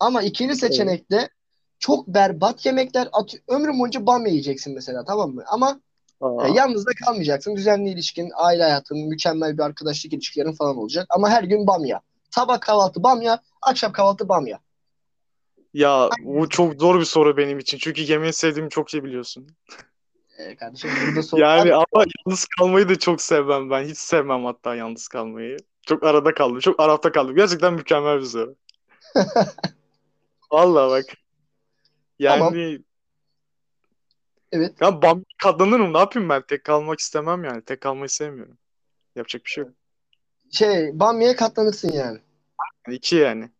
Ama 0.00 0.22
ikinci 0.22 0.56
seçenekte 0.56 1.28
çok 1.78 2.08
berbat 2.08 2.66
yemekler. 2.66 3.08
At 3.12 3.34
ömrün 3.48 3.78
boyunca 3.78 4.06
bamya 4.06 4.28
yiyeceksin 4.28 4.74
mesela 4.74 5.04
tamam 5.04 5.30
mı? 5.30 5.44
Ama 5.46 5.80
Aa, 6.20 6.48
e, 6.48 6.50
yalnız 6.50 6.86
da 6.86 6.90
kalmayacaksın. 7.04 7.56
Düzenli 7.56 7.90
ilişkin, 7.90 8.30
aile 8.34 8.62
hayatın, 8.62 8.98
mükemmel 8.98 9.58
bir 9.58 9.62
arkadaşlık 9.62 10.12
ilişkilerin 10.12 10.52
falan 10.52 10.76
olacak. 10.76 11.06
Ama 11.10 11.30
her 11.30 11.42
gün 11.42 11.66
bamya. 11.66 12.00
Sabah 12.30 12.60
kahvaltı 12.60 13.02
bamya, 13.02 13.40
akşam 13.62 13.92
kahvaltı 13.92 14.28
bamya. 14.28 14.58
ya 15.74 16.10
bu 16.22 16.48
çok 16.48 16.74
zor 16.74 17.00
bir 17.00 17.04
soru 17.04 17.36
benim 17.36 17.58
için. 17.58 17.78
Çünkü 17.78 18.02
yemeği 18.02 18.32
sevdiğimi 18.32 18.70
çok 18.70 18.94
iyi 18.94 19.04
biliyorsun. 19.04 19.46
Ee, 20.38 20.56
kardeşim 20.56 20.90
burada 21.06 21.22
soru 21.22 21.40
Yani 21.40 21.74
ama 21.74 22.04
yalnız 22.26 22.46
kalmayı 22.58 22.88
da 22.88 22.98
çok 22.98 23.22
sevmem 23.22 23.70
ben. 23.70 23.84
Hiç 23.84 23.98
sevmem 23.98 24.44
hatta 24.44 24.74
yalnız 24.74 25.08
kalmayı. 25.08 25.56
Çok 25.82 26.04
arada 26.04 26.34
kaldım. 26.34 26.58
Çok 26.60 26.80
arafta 26.80 27.12
kaldım. 27.12 27.36
Gerçekten 27.36 27.74
mükemmel 27.74 28.20
bir 28.20 28.26
soru. 28.26 28.54
Vallahi 30.52 30.90
bak. 30.90 31.23
Yani 32.18 32.38
Tamam. 32.38 32.54
Evet. 34.52 34.80
ya 34.80 35.02
ben 35.02 35.24
katlanırım. 35.42 35.92
Ne 35.92 35.98
yapayım 35.98 36.28
ben? 36.28 36.42
Tek 36.42 36.64
kalmak 36.64 37.00
istemem 37.00 37.44
yani. 37.44 37.62
Tek 37.62 37.80
kalmayı 37.80 38.08
sevmiyorum. 38.08 38.58
Yapacak 39.16 39.44
bir 39.44 39.50
şey 39.50 39.64
yok. 39.64 39.72
Şey 40.52 41.00
bamya'ya 41.00 41.36
katlanırsın 41.36 41.92
yani. 41.92 42.18
İki 42.90 43.16
yani. 43.16 43.50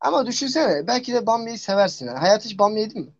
Ama 0.00 0.26
düşünsene 0.26 0.86
belki 0.86 1.12
de 1.12 1.26
bamya'yı 1.26 1.58
seversin. 1.58 2.06
Yani. 2.06 2.18
Hayat 2.18 2.44
hiç 2.44 2.58
bamya 2.58 2.82
yedin 2.82 3.02
mi? 3.02 3.12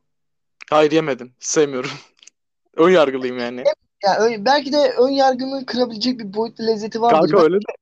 Hayır 0.70 0.90
yemedim. 0.90 1.34
Sevmiyorum. 1.38 1.90
Ön 2.76 2.90
yargılıyım 2.90 3.38
yani. 3.38 3.64
Ya 4.04 4.44
belki 4.44 4.72
de 4.72 4.94
ön 4.98 5.08
yargını 5.08 5.66
kırabilecek 5.66 6.18
bir 6.18 6.34
boyutlu 6.34 6.66
lezzeti 6.66 7.02
vardır. 7.02 7.30
Kanka 7.30 7.44
öyle 7.44 7.56
de. 7.56 7.72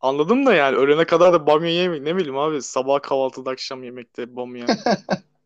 Anladım 0.00 0.46
da 0.46 0.54
yani 0.54 0.76
ölene 0.76 1.04
kadar 1.04 1.32
da 1.32 1.46
bamya 1.46 1.70
yemeyin. 1.70 2.04
Ne 2.04 2.16
bileyim 2.16 2.38
abi 2.38 2.62
sabah 2.62 3.02
kahvaltıda 3.02 3.50
akşam 3.50 3.84
yemekte 3.84 4.36
bamya. 4.36 4.66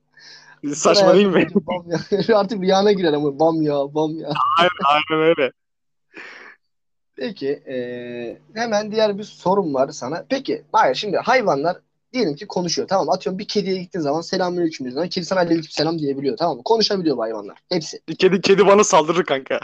Saçma 0.74 1.14
değil 1.14 1.26
mi? 1.26 1.48
Bamya. 1.54 2.00
Artık 2.38 2.60
rüyana 2.62 2.92
girer 2.92 3.12
ama 3.12 3.38
bamya, 3.38 3.94
bamya. 3.94 4.28
Aynen 4.58 5.28
öyle. 5.28 5.52
Peki 7.16 7.62
eee, 7.66 8.38
hemen 8.54 8.92
diğer 8.92 9.18
bir 9.18 9.24
sorum 9.24 9.74
var 9.74 9.88
sana. 9.88 10.24
Peki 10.28 10.64
hayır 10.72 10.94
şimdi 10.94 11.16
hayvanlar 11.16 11.76
diyelim 12.12 12.34
ki 12.36 12.46
konuşuyor 12.46 12.88
tamam? 12.88 13.10
Atıyorum 13.10 13.38
bir 13.38 13.48
kediye 13.48 13.76
gittiğin 13.76 14.02
zaman 14.02 14.20
selamünaleyküm 14.20 14.90
diyorsun. 14.90 15.08
Kedi 15.08 15.24
sana 15.26 15.40
aleykümselam 15.40 15.98
diyebiliyor 15.98 16.36
tamam 16.36 16.56
mı? 16.56 16.62
Konuşabiliyor 16.64 17.16
bu 17.16 17.22
hayvanlar. 17.22 17.58
Hepsi. 17.68 18.00
Kedi 18.18 18.40
kedi 18.40 18.66
bana 18.66 18.84
saldırır 18.84 19.24
kanka. 19.24 19.60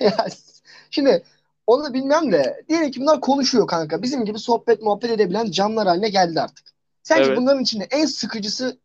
Ya, 0.00 0.26
Şimdi 0.90 1.22
onu 1.66 1.94
bilmem 1.94 2.32
de 2.32 2.64
diyelim 2.68 2.90
ki 2.90 3.00
bunlar 3.00 3.20
konuşuyor 3.20 3.66
kanka. 3.66 4.02
Bizim 4.02 4.24
gibi 4.24 4.38
sohbet 4.38 4.82
muhabbet 4.82 5.10
edebilen 5.10 5.50
canlılar 5.50 5.86
haline 5.86 6.08
geldi 6.08 6.40
artık. 6.40 6.64
Sence 7.02 7.24
Evet. 7.28 7.38
bunların 7.38 7.62
içinde 7.62 7.86
en 7.90 8.06
sıkıcısı 8.06 8.78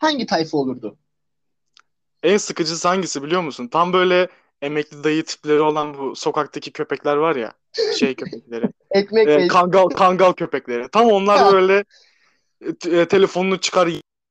hangi 0.00 0.26
tayfa 0.26 0.58
olurdu? 0.58 0.96
En 2.22 2.36
sıkıcısı 2.36 2.88
hangisi 2.88 3.22
biliyor 3.22 3.42
musun? 3.42 3.68
Tam 3.68 3.92
böyle 3.92 4.28
emekli 4.62 5.04
dayı 5.04 5.24
tipleri 5.24 5.60
olan 5.60 5.98
bu 5.98 6.16
sokaktaki 6.16 6.72
köpekler 6.72 7.16
var 7.16 7.36
ya. 7.36 7.52
Şey 7.96 8.14
köpekleri. 8.14 8.68
Ekmek 8.90 9.28
E, 9.28 9.48
kangal 9.48 9.88
kangal 9.88 10.32
köpekleri. 10.32 10.88
Tam 10.92 11.06
onlar 11.06 11.52
böyle 11.52 11.84
e, 12.90 13.08
telefonunu 13.08 13.60
çıkar 13.60 13.88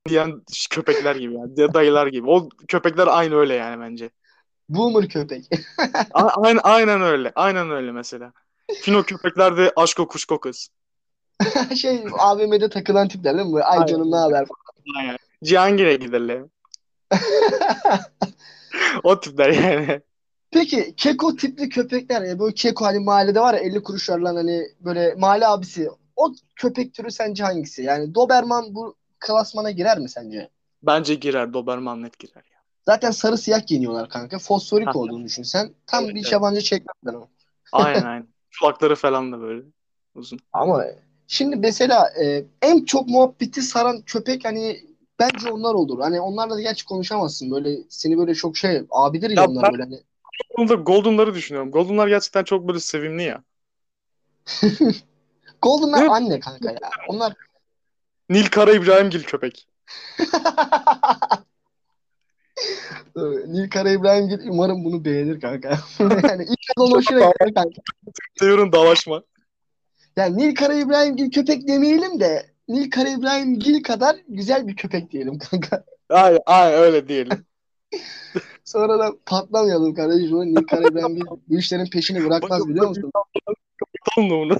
diyen 0.09 0.41
köpekler 0.69 1.15
gibi 1.15 1.33
yani. 1.33 1.73
Dayılar 1.73 2.07
gibi. 2.07 2.29
O 2.29 2.49
köpekler 2.67 3.07
aynı 3.07 3.35
öyle 3.35 3.53
yani 3.53 3.81
bence. 3.81 4.09
boomer 4.69 5.09
köpek. 5.09 5.45
A- 6.13 6.41
aynen 6.43 6.59
aynen 6.63 7.01
öyle. 7.01 7.31
Aynen 7.35 7.71
öyle 7.71 7.91
mesela. 7.91 8.33
Fino 8.81 9.03
köpekler 9.03 9.57
de 9.57 9.73
aşk 9.75 9.99
o 9.99 10.07
kuşko 10.07 10.39
kız. 10.39 10.69
Şey 11.75 12.03
AVM'de 12.19 12.69
takılan 12.69 13.07
tipler 13.07 13.37
değil 13.37 13.47
mi? 13.47 13.63
Ay 13.63 13.77
Aynen. 13.79 13.87
canım 13.87 14.11
ne 14.11 14.15
haber? 14.15 14.47
Aynen. 14.97 15.17
Cihangir'e 15.43 15.95
giderler. 15.95 16.41
O 19.03 19.19
tipler 19.19 19.49
yani. 19.49 20.01
Peki 20.51 20.93
keko 20.97 21.35
tipli 21.35 21.69
köpekler 21.69 22.21
ya 22.21 22.39
böyle 22.39 22.53
keko 22.53 22.85
hani 22.85 22.99
mahallede 22.99 23.39
var 23.39 23.53
ya 23.53 23.59
50 23.59 23.83
kuruşlarla 23.83 24.35
hani 24.35 24.67
böyle 24.79 25.15
mahalle 25.17 25.47
abisi. 25.47 25.89
O 26.15 26.33
köpek 26.55 26.93
türü 26.93 27.11
sence 27.11 27.43
hangisi? 27.43 27.83
Yani 27.83 28.15
Doberman 28.15 28.75
bu 28.75 28.95
klasmana 29.19 29.71
girer 29.71 29.97
mi 29.99 30.09
sence? 30.09 30.49
Bence 30.83 31.15
girer. 31.15 31.53
Doberman 31.53 32.03
net 32.03 32.19
girer 32.19 32.43
ya. 32.51 32.59
Zaten 32.85 33.11
sarı 33.11 33.37
siyah 33.37 33.67
giyiniyorlar 33.67 34.09
kanka. 34.09 34.39
Fosforik 34.39 34.95
olduğunu 34.95 35.23
düşün 35.23 35.43
sen. 35.43 35.73
Tam 35.87 36.03
Evet, 36.03 36.15
bir 36.15 36.21
evet. 36.21 36.31
yabancı 36.31 36.61
çekmeden 36.61 37.17
o. 37.17 37.27
Aynen 37.71 38.05
aynen. 38.05 38.27
Kulakları 38.59 38.95
falan 38.95 39.31
da 39.31 39.39
böyle 39.41 39.61
uzun. 40.15 40.39
Ama 40.53 40.85
şimdi 41.27 41.55
mesela 41.55 42.09
e, 42.23 42.43
en 42.61 42.85
çok 42.85 43.07
muhabbeti 43.07 43.61
saran 43.61 44.01
köpek 44.01 44.45
hani 44.45 44.88
bence 45.19 45.51
onlar 45.51 45.73
olur. 45.73 45.99
Hani 45.99 46.21
onlarla 46.21 46.55
da 46.55 46.61
gerçi 46.61 46.85
konuşamazsın. 46.85 47.51
Böyle 47.51 47.77
seni 47.89 48.17
böyle 48.17 48.35
çok 48.35 48.57
şey 48.57 48.83
abidir 48.91 49.29
ya 49.29 49.41
Ya 49.41 49.47
onlar 49.49 49.63
ben- 49.63 49.71
böyle 49.71 49.83
hani. 49.83 50.03
Golden'ları 50.83 51.35
düşünüyorum. 51.35 51.71
Golden'lar 51.71 52.07
gerçekten 52.07 52.43
çok 52.43 52.67
böyle 52.67 52.79
sevimli 52.79 53.23
ya. 53.23 53.43
Golden'lar 55.61 56.01
Evet. 56.01 56.11
anne 56.11 56.39
kanka 56.39 56.71
ya. 56.71 56.79
Onlar 57.07 57.33
Nil 58.29 58.45
Kara 58.45 58.71
İbrahimgil 58.71 59.23
köpek. 59.23 59.67
Nil 63.47 63.69
Kara 63.69 63.89
İbrahimgil 63.91 64.39
umarım 64.49 64.85
bunu 64.85 65.05
beğenir 65.05 65.41
kanka. 65.41 65.79
Yani 66.29 66.43
ilk 66.43 66.59
onun 66.79 66.95
hoşuna 66.95 67.19
gider 67.19 67.53
kanka. 67.53 67.81
Seviyorum 68.39 68.71
dalaşma. 68.71 69.23
Yani 70.15 70.37
Nil 70.37 70.55
Kara 70.55 70.73
İbrahimgil 70.73 71.31
köpek 71.31 71.67
demeyelim 71.67 72.19
de 72.19 72.45
Nil 72.69 72.89
Kara 72.89 73.09
İbrahimgil 73.09 73.83
kadar 73.83 74.15
güzel 74.27 74.67
bir 74.67 74.75
köpek 74.75 75.11
diyelim 75.11 75.37
kanka. 75.37 75.83
Aynen, 76.09 76.39
aynen 76.45 76.79
öyle 76.79 77.07
diyelim. 77.07 77.45
Sonra 78.65 78.99
da 78.99 79.13
patlamayalım 79.25 79.93
kardeşim. 79.93 80.37
O 80.37 80.45
Nil 80.45 80.63
Kara 80.67 80.87
İbrahimgil 80.87 81.25
bu 81.47 81.57
işlerin 81.57 81.89
peşini 81.89 82.25
bırakmaz 82.25 82.67
biliyor 82.67 82.87
musun? 82.87 83.11
Da 83.15 83.19
bunu. 84.17 84.57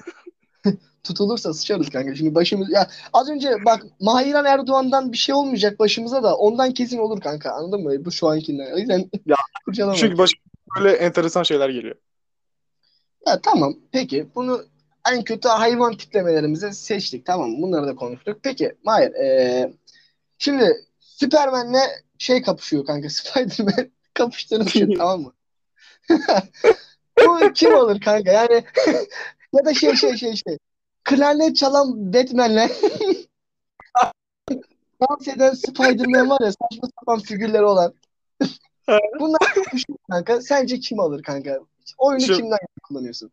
Tutulursa 1.03 1.53
sıçarız 1.53 1.89
kanka. 1.89 2.15
Şimdi 2.15 2.35
başımız 2.35 2.71
ya 2.71 2.89
az 3.13 3.29
önce 3.29 3.65
bak 3.65 3.85
Mahiran 3.99 4.45
Erdoğan'dan 4.45 5.11
bir 5.11 5.17
şey 5.17 5.35
olmayacak 5.35 5.79
başımıza 5.79 6.23
da 6.23 6.35
ondan 6.35 6.73
kesin 6.73 6.97
olur 6.97 7.21
kanka. 7.21 7.51
Anladın 7.51 7.83
mı? 7.83 8.05
Bu 8.05 8.11
şu 8.11 8.27
ankinden. 8.27 8.73
O 8.73 8.77
yüzden 8.77 9.09
Ya. 9.25 9.35
Çünkü 9.95 10.17
başıma 10.17 10.41
böyle 10.79 10.91
enteresan 10.91 11.43
şeyler 11.43 11.69
geliyor. 11.69 11.95
Ya 13.27 13.41
tamam. 13.41 13.75
Peki 13.91 14.27
bunu 14.35 14.61
en 15.13 15.23
kötü 15.23 15.47
hayvan 15.47 15.97
tiplemelerimizi 15.97 16.73
seçtik. 16.73 17.25
Tamam 17.25 17.49
mı? 17.49 17.61
Bunları 17.61 17.87
da 17.87 17.95
konuştuk. 17.95 18.39
Peki 18.43 18.75
Mahir 18.83 19.11
eee, 19.11 19.73
şimdi 20.37 20.87
Superman'le 20.99 21.81
şey 22.17 22.41
kapışıyor 22.41 22.85
kanka. 22.85 23.09
Spider-Man 23.09 23.91
kapıştığını 24.13 24.65
düşün 24.65 24.93
tamam 24.97 25.21
mı? 25.21 25.33
Bu 27.25 27.53
kim 27.53 27.73
olur 27.73 28.01
kanka? 28.01 28.31
Yani 28.31 28.63
ya 29.53 29.65
da 29.65 29.73
şey 29.73 29.95
şey 29.95 30.17
şey 30.17 30.35
şey. 30.35 30.57
Klarnet 31.03 31.55
çalan 31.55 32.13
Batman'le 32.13 32.69
dans 35.01 35.27
eden 35.27 35.53
Spider-Man 35.53 36.29
var 36.29 36.41
ya 36.41 36.51
saçma 36.51 36.89
sapan 36.99 37.19
figürleri 37.19 37.63
olan. 37.63 37.93
Bunlar 39.19 39.39
kapışıyor 39.39 39.97
kanka. 40.11 40.41
Sence 40.41 40.79
kim 40.79 40.99
alır 40.99 41.23
kanka? 41.23 41.59
Oyunu 41.97 42.21
Şu- 42.21 42.37
kimden 42.37 42.59
kullanıyorsun? 42.83 43.29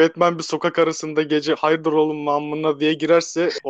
Batman 0.00 0.38
bir 0.38 0.42
sokak 0.42 0.78
arasında 0.78 1.22
gece 1.22 1.54
hayırdır 1.54 1.92
oğlum 1.92 2.16
mamına 2.16 2.80
diye 2.80 2.94
girerse. 2.94 3.50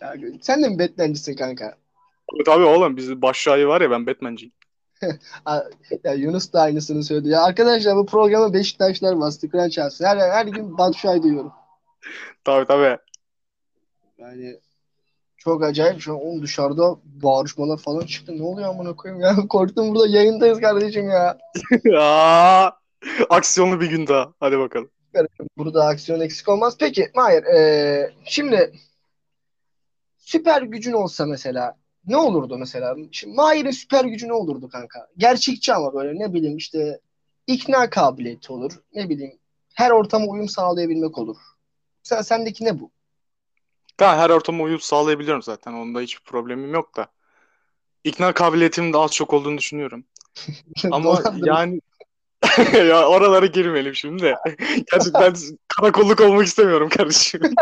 Ya, 0.00 0.14
sen 0.42 0.62
de 0.62 0.68
mi 0.68 0.78
Batman'cisin 0.78 1.36
kanka? 1.36 1.74
Tabii 2.46 2.64
oğlum 2.64 2.96
bizim 2.96 3.22
baş 3.22 3.36
şahi 3.36 3.68
var 3.68 3.80
ya 3.80 3.90
ben 3.90 4.06
Batman'ciyim. 4.06 4.52
Ya 6.04 6.12
Yunus 6.12 6.52
da 6.52 6.60
aynısını 6.60 7.04
söyledi. 7.04 7.28
Ya 7.28 7.42
arkadaşlar 7.42 7.96
bu 7.96 8.06
programa 8.06 8.54
Beşiktaşlar 8.54 9.20
bastı. 9.20 9.50
Kur'an 9.50 9.68
çarpsın. 9.68 10.04
Her, 10.04 10.16
her 10.16 10.46
gün 10.46 10.78
Batshuayi 10.78 11.22
duyuyorum. 11.22 11.52
Tabii 12.44 12.66
tabii. 12.66 12.98
Yani 14.18 14.60
çok 15.36 15.62
acayip. 15.62 16.00
Şu 16.00 16.12
an 16.12 16.20
oğlum 16.20 16.42
dışarıda 16.42 16.96
bağırışmalar 17.04 17.78
falan 17.78 18.06
çıktı. 18.06 18.38
Ne 18.38 18.42
oluyor 18.42 18.68
amına 18.68 18.96
koyayım 18.96 19.22
ya? 19.22 19.36
Korktum 19.48 19.94
burada 19.94 20.06
yayındayız 20.06 20.60
kardeşim 20.60 21.10
ya. 21.10 21.38
Aa, 21.98 22.70
aksiyonlu 23.30 23.80
bir 23.80 23.90
gün 23.90 24.06
daha. 24.06 24.32
Hadi 24.40 24.58
bakalım. 24.58 24.90
Burada 25.56 25.86
aksiyon 25.86 26.20
eksik 26.20 26.48
olmaz. 26.48 26.76
Peki 26.78 27.10
Mahir 27.14 27.44
eee, 27.44 28.14
şimdi 28.24 28.72
süper 30.18 30.62
gücün 30.62 30.92
olsa 30.92 31.26
mesela 31.26 31.76
ne 32.06 32.16
olurdu 32.16 32.58
mesela? 32.58 32.96
Şimdi 33.12 33.36
Mahir'in 33.36 33.70
süper 33.70 34.04
gücü 34.04 34.28
ne 34.28 34.32
olurdu 34.32 34.68
kanka? 34.68 35.08
Gerçekçi 35.16 35.74
ama 35.74 35.94
böyle 35.94 36.18
ne 36.18 36.34
bileyim 36.34 36.56
işte 36.56 37.00
ikna 37.46 37.90
kabiliyeti 37.90 38.52
olur. 38.52 38.72
Ne 38.94 39.08
bileyim 39.08 39.38
her 39.74 39.90
ortama 39.90 40.26
uyum 40.26 40.48
sağlayabilmek 40.48 41.18
olur. 41.18 41.36
Sen 42.02 42.22
sendeki 42.22 42.64
ne 42.64 42.80
bu? 42.80 42.90
Ben 44.00 44.16
her 44.16 44.30
ortama 44.30 44.64
uyum 44.64 44.80
sağlayabiliyorum 44.80 45.42
zaten. 45.42 45.72
Onda 45.72 46.00
hiçbir 46.00 46.24
problemim 46.24 46.74
yok 46.74 46.96
da. 46.96 47.06
İkna 48.04 48.32
kabiliyetimin 48.32 48.92
de 48.92 48.98
az 48.98 49.12
çok 49.12 49.32
olduğunu 49.32 49.58
düşünüyorum. 49.58 50.04
Ama 50.90 51.22
yani 51.34 51.80
ya 52.88 53.08
oralara 53.08 53.46
girmeyelim 53.46 53.94
şimdi 53.94 54.22
de. 54.22 54.34
Gerçekten 54.92 55.34
karakolluk 55.68 56.20
olmak 56.20 56.46
istemiyorum 56.46 56.88
kardeşim. 56.88 57.40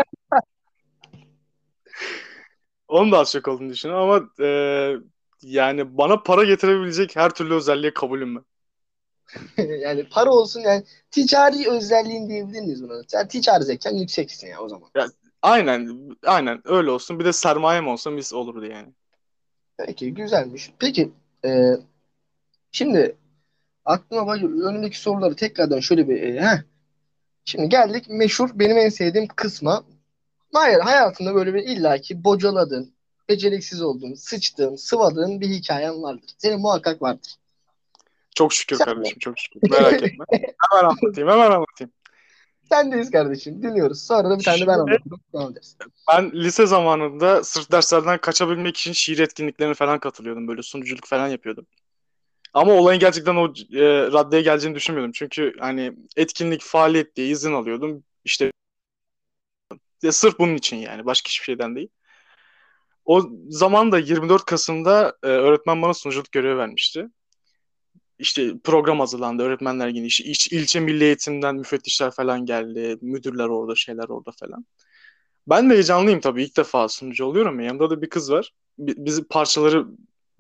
Onun 2.89 3.13
da 3.13 3.19
az 3.19 3.33
çok 3.33 3.49
olduğunu 3.49 3.71
düşünüyorum 3.71 4.11
ama 4.11 4.47
e, 4.47 4.49
yani 5.43 5.99
bana 5.99 6.23
para 6.23 6.45
getirebilecek 6.45 7.17
her 7.17 7.31
türlü 7.31 7.55
özelliğe 7.55 7.95
kabulüm 7.95 8.37
ben. 8.37 8.45
yani 9.81 10.09
para 10.09 10.31
olsun 10.31 10.61
yani 10.61 10.85
ticari 11.11 11.71
özelliğin 11.71 12.29
diyebilir 12.29 12.61
miyiz 12.61 12.83
buna? 12.83 13.03
Sen 13.09 13.29
ticari 13.29 13.65
zekan 13.65 13.95
yükseksin 13.95 14.47
ya 14.47 14.61
o 14.61 14.69
zaman. 14.69 14.91
Aynen, 15.43 16.11
aynen 16.27 16.61
öyle 16.65 16.91
olsun. 16.91 17.19
Bir 17.19 17.25
de 17.25 17.33
sermayem 17.33 17.89
olsa 17.89 18.11
mis 18.11 18.33
olurdu 18.33 18.67
yani. 18.67 18.93
Peki 19.77 20.15
güzelmiş. 20.15 20.73
Peki 20.79 21.13
e, 21.45 21.73
şimdi 22.73 23.17
aklıma 23.85 24.27
bak 24.27 24.43
önümdeki 24.43 25.01
soruları 25.01 25.37
tekrardan 25.37 25.81
şöyle 25.81 26.09
bir 26.09 26.23
e, 26.23 26.41
heh. 26.41 26.59
Şimdi 27.45 27.69
geldik 27.69 28.05
meşhur 28.09 28.51
benim 28.55 28.79
en 28.79 28.89
sevdiğim 28.89 29.29
kısma. 29.29 29.85
Hayır 30.53 30.81
hayatında 30.81 31.35
böyle 31.35 31.55
bir 31.55 31.63
illaki 31.63 32.25
bocaladığın, 32.25 32.93
beceriksiz 33.29 33.83
olduğun, 33.83 34.15
sıçtığın, 34.15 34.77
sıvadığın 34.77 35.41
bir 35.41 35.49
hikayen 35.49 36.03
vardır. 36.03 36.31
Senin 36.39 36.61
muhakkak 36.61 37.03
vardır. 37.03 37.35
Çok 38.35 38.53
şükür 38.53 38.77
Sen- 38.77 38.85
kardeşim 38.85 39.19
çok 39.19 39.39
şükür. 39.39 39.71
Merak 39.71 39.93
etme. 40.03 40.25
Hemen 40.31 40.85
anlatayım 40.85 41.31
hemen 41.31 41.51
anlatayım. 41.51 41.93
Sendeyiz 42.73 43.11
kardeşim. 43.11 43.63
Dinliyoruz. 43.63 44.03
Sonra 44.03 44.31
da 44.31 44.39
bir 44.39 44.45
tane 44.45 44.55
ben 44.55 44.59
Şimdi- 44.61 44.73
anlatırım. 44.73 45.21
Devam 45.35 45.53
ederiz. 45.53 45.77
Ben 46.09 46.31
lise 46.33 46.67
zamanında 46.67 47.45
sırf 47.45 47.73
derslerden 47.73 48.19
kaçabilmek 48.19 48.77
için 48.77 48.93
şiir 48.93 49.19
etkinliklerine 49.19 49.75
falan 49.75 49.99
katılıyordum. 49.99 50.49
Böyle 50.49 50.63
sunuculuk 50.63 51.07
falan 51.07 51.29
yapıyordum. 51.29 51.67
Ama 52.53 52.73
olayın 52.73 53.01
gerçekten 53.01 53.37
o 53.37 53.47
e, 53.73 54.13
raddeye 54.13 54.43
geleceğini 54.43 54.75
düşünmüyordum. 54.77 55.13
Çünkü 55.13 55.55
hani 55.61 55.93
etkinlik, 56.17 56.63
faaliyet 56.63 57.17
diye 57.17 57.29
izin 57.29 57.53
alıyordum. 57.53 58.05
İşte 58.25 58.51
ya 60.03 60.13
sırf 60.13 60.39
bunun 60.39 60.55
için 60.55 60.77
yani. 60.77 61.05
Başka 61.07 61.29
hiçbir 61.29 61.45
şeyden 61.45 61.77
değil. 61.77 61.89
O 63.05 63.23
zaman 63.49 63.93
da 63.93 63.99
24 63.99 64.45
Kasım'da 64.45 65.17
e, 65.23 65.27
öğretmen 65.27 65.83
bana 65.83 65.95
sunuculuk 65.95 66.33
görevi 66.33 66.59
vermişti. 66.59 67.09
İşte 68.19 68.53
program 68.65 69.01
hazırlandı, 69.01 69.43
öğretmenler 69.43 69.89
yine 69.89 70.07
işte 70.07 70.25
iç- 70.25 70.53
ilçe 70.53 70.81
milli 70.81 71.05
eğitimden 71.05 71.57
müfettişler 71.57 72.11
falan 72.11 72.47
geldi, 72.47 72.99
müdürler 73.01 73.49
orada, 73.49 73.75
şeyler 73.75 74.09
orada 74.09 74.31
falan. 74.41 74.67
Ben 75.49 75.71
de 75.71 75.75
heyecanlıyım 75.75 76.21
tabii 76.21 76.45
ilk 76.45 76.57
defa 76.57 76.89
sunucu 76.89 77.25
oluyorum 77.25 77.61
ya. 77.61 77.67
Yanımda 77.67 77.91
da 77.91 78.03
bir 78.03 78.11
kız 78.11 78.33
var. 78.33 78.53
Bi- 78.79 78.95
Biz 78.99 79.25
parçaları 79.29 79.87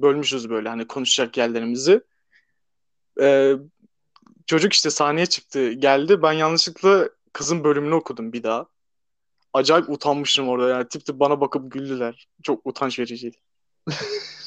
bölmüşüz 0.03 0.51
böyle 0.51 0.69
hani 0.69 0.87
konuşacak 0.87 1.37
yerlerimizi. 1.37 2.03
Ee, 3.21 3.55
çocuk 4.47 4.73
işte 4.73 4.91
sahneye 4.91 5.27
çıktı, 5.27 5.73
geldi. 5.73 6.23
Ben 6.23 6.33
yanlışlıkla 6.33 7.09
kızın 7.33 7.65
bölümünü 7.65 7.95
okudum 7.95 8.33
bir 8.33 8.43
daha. 8.43 8.67
Acayip 9.53 9.91
utanmıştım 9.91 10.49
orada 10.49 10.69
yani. 10.69 10.89
Tip 10.89 11.07
tip 11.07 11.21
bana 11.21 11.41
bakıp 11.41 11.73
güldüler. 11.73 12.29
Çok 12.43 12.67
utanç 12.67 12.99
vericiydi. 12.99 13.37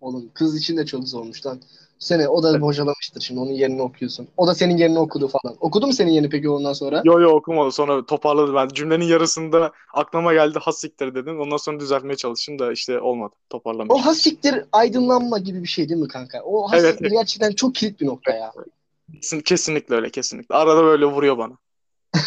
Oğlum 0.00 0.30
kız 0.34 0.56
için 0.56 0.76
de 0.76 0.86
çok 0.86 1.08
zormuş 1.08 1.46
lan. 1.46 1.60
Sene 1.98 2.28
o 2.28 2.42
da 2.42 2.60
bocalamıştır 2.60 3.20
şimdi 3.20 3.40
onun 3.40 3.50
yerini 3.52 3.82
okuyorsun. 3.82 4.28
O 4.36 4.46
da 4.46 4.54
senin 4.54 4.76
yerini 4.76 4.98
okudu 4.98 5.28
falan. 5.28 5.56
Okudu 5.60 5.86
mu 5.86 5.92
senin 5.92 6.10
yerini 6.10 6.28
peki 6.28 6.48
ondan 6.48 6.72
sonra? 6.72 7.02
Yo 7.04 7.20
yo 7.20 7.30
okumadı. 7.30 7.72
Sonra 7.72 8.06
toparladı 8.06 8.54
ben. 8.54 8.68
Cümlenin 8.68 9.04
yarısında 9.04 9.72
aklıma 9.94 10.32
geldi 10.34 10.58
ha 10.62 10.72
siktir 10.72 11.14
dedim. 11.14 11.40
Ondan 11.40 11.56
sonra 11.56 11.80
düzeltmeye 11.80 12.16
çalıştım 12.16 12.58
da 12.58 12.72
işte 12.72 13.00
olmadı. 13.00 13.34
Toparlamaya. 13.50 13.94
O 13.94 13.98
hasiktir 14.06 14.64
aydınlanma 14.72 15.38
gibi 15.38 15.62
bir 15.62 15.68
şey 15.68 15.88
değil 15.88 16.00
mi 16.00 16.08
kanka? 16.08 16.42
O 16.42 16.68
Evet, 16.72 16.84
hasiktir 16.84 17.04
evet. 17.04 17.12
gerçekten 17.12 17.50
çok 17.52 17.74
kilit 17.74 18.00
bir 18.00 18.06
nokta 18.06 18.32
ya. 18.32 18.52
Kesin- 19.14 19.40
Kesinlikle 19.40 19.94
öyle 19.94 20.10
kesinlikle. 20.10 20.54
Arada 20.54 20.84
böyle 20.84 21.04
vuruyor 21.04 21.38
bana. 21.38 21.52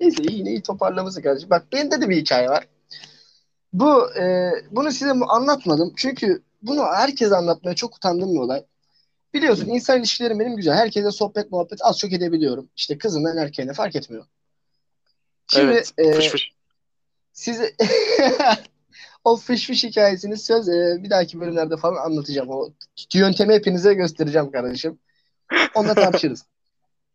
Neyse 0.00 0.22
iyi 0.22 0.44
iyi 0.44 0.62
toparlaması 0.62 1.22
kardeşim. 1.22 1.50
Bak 1.50 1.66
benim 1.72 1.90
de 1.90 2.08
bir 2.08 2.16
hikaye 2.16 2.48
var. 2.48 2.66
Bu 3.72 4.14
e, 4.14 4.50
bunu 4.70 4.90
size 4.92 5.10
anlatmadım. 5.10 5.92
Çünkü 5.96 6.42
bunu 6.66 6.86
herkese 6.86 7.36
anlatmaya 7.36 7.74
çok 7.74 7.96
utandığım 7.96 8.34
bir 8.34 8.38
olay. 8.38 8.64
Biliyorsun 9.34 9.68
insan 9.68 9.98
ilişkilerim 9.98 10.40
benim 10.40 10.56
güzel. 10.56 10.74
Herkese 10.74 11.10
sohbet 11.10 11.50
muhabbet 11.50 11.78
az 11.82 11.98
çok 11.98 12.12
edebiliyorum. 12.12 12.68
İşte 12.76 12.98
kızından 12.98 13.36
erkeğine 13.36 13.72
fark 13.72 13.96
etmiyor. 13.96 14.26
Şimdi 15.46 15.72
evet. 15.72 15.92
e, 15.98 16.12
Fış 16.12 16.28
fış. 16.28 16.52
size 17.32 17.74
o 19.24 19.36
fış 19.36 19.66
fış 19.66 19.84
hikayesini 19.84 20.36
söz 20.38 20.68
e, 20.68 20.98
bir 21.02 21.10
dahaki 21.10 21.40
bölümlerde 21.40 21.76
falan 21.76 22.04
anlatacağım. 22.04 22.48
O 22.50 22.70
yöntemi 23.14 23.54
hepinize 23.54 23.94
göstereceğim 23.94 24.50
kardeşim. 24.50 24.98
Onunla 25.74 25.94
tartışırız. 25.94 26.44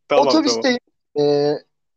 Tamam 0.08 0.26
tamam. 0.26 0.38
Otobüsteyim. 0.38 0.80
Ee, 1.20 1.56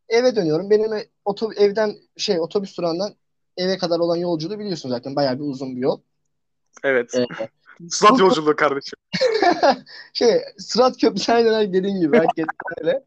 eve 0.09 0.37
dönüyorum. 0.37 0.71
Benim 0.71 0.93
e- 0.93 1.07
otob 1.25 1.53
evden 1.57 1.97
şey 2.17 2.41
otobüs 2.41 2.77
durağından 2.77 3.15
eve 3.57 3.79
kadar 3.79 3.99
olan 3.99 4.17
yolculuğu 4.17 4.59
biliyorsun 4.59 4.88
zaten. 4.88 5.17
Bayağı 5.17 5.38
bir 5.38 5.45
uzun 5.45 5.77
bir 5.77 5.81
yol. 5.81 6.01
Evet. 6.85 7.14
Ee, 7.14 7.26
Sırat 7.90 8.18
yolculuğu 8.18 8.56
kardeşim. 8.56 8.98
şey 10.12 10.40
Sırat 10.58 10.96
Köprüsü 11.00 11.32
aynen 11.32 11.72
dediğin 11.72 12.00
gibi 12.00 12.16
hakikaten 12.16 12.56
öyle. 12.78 13.04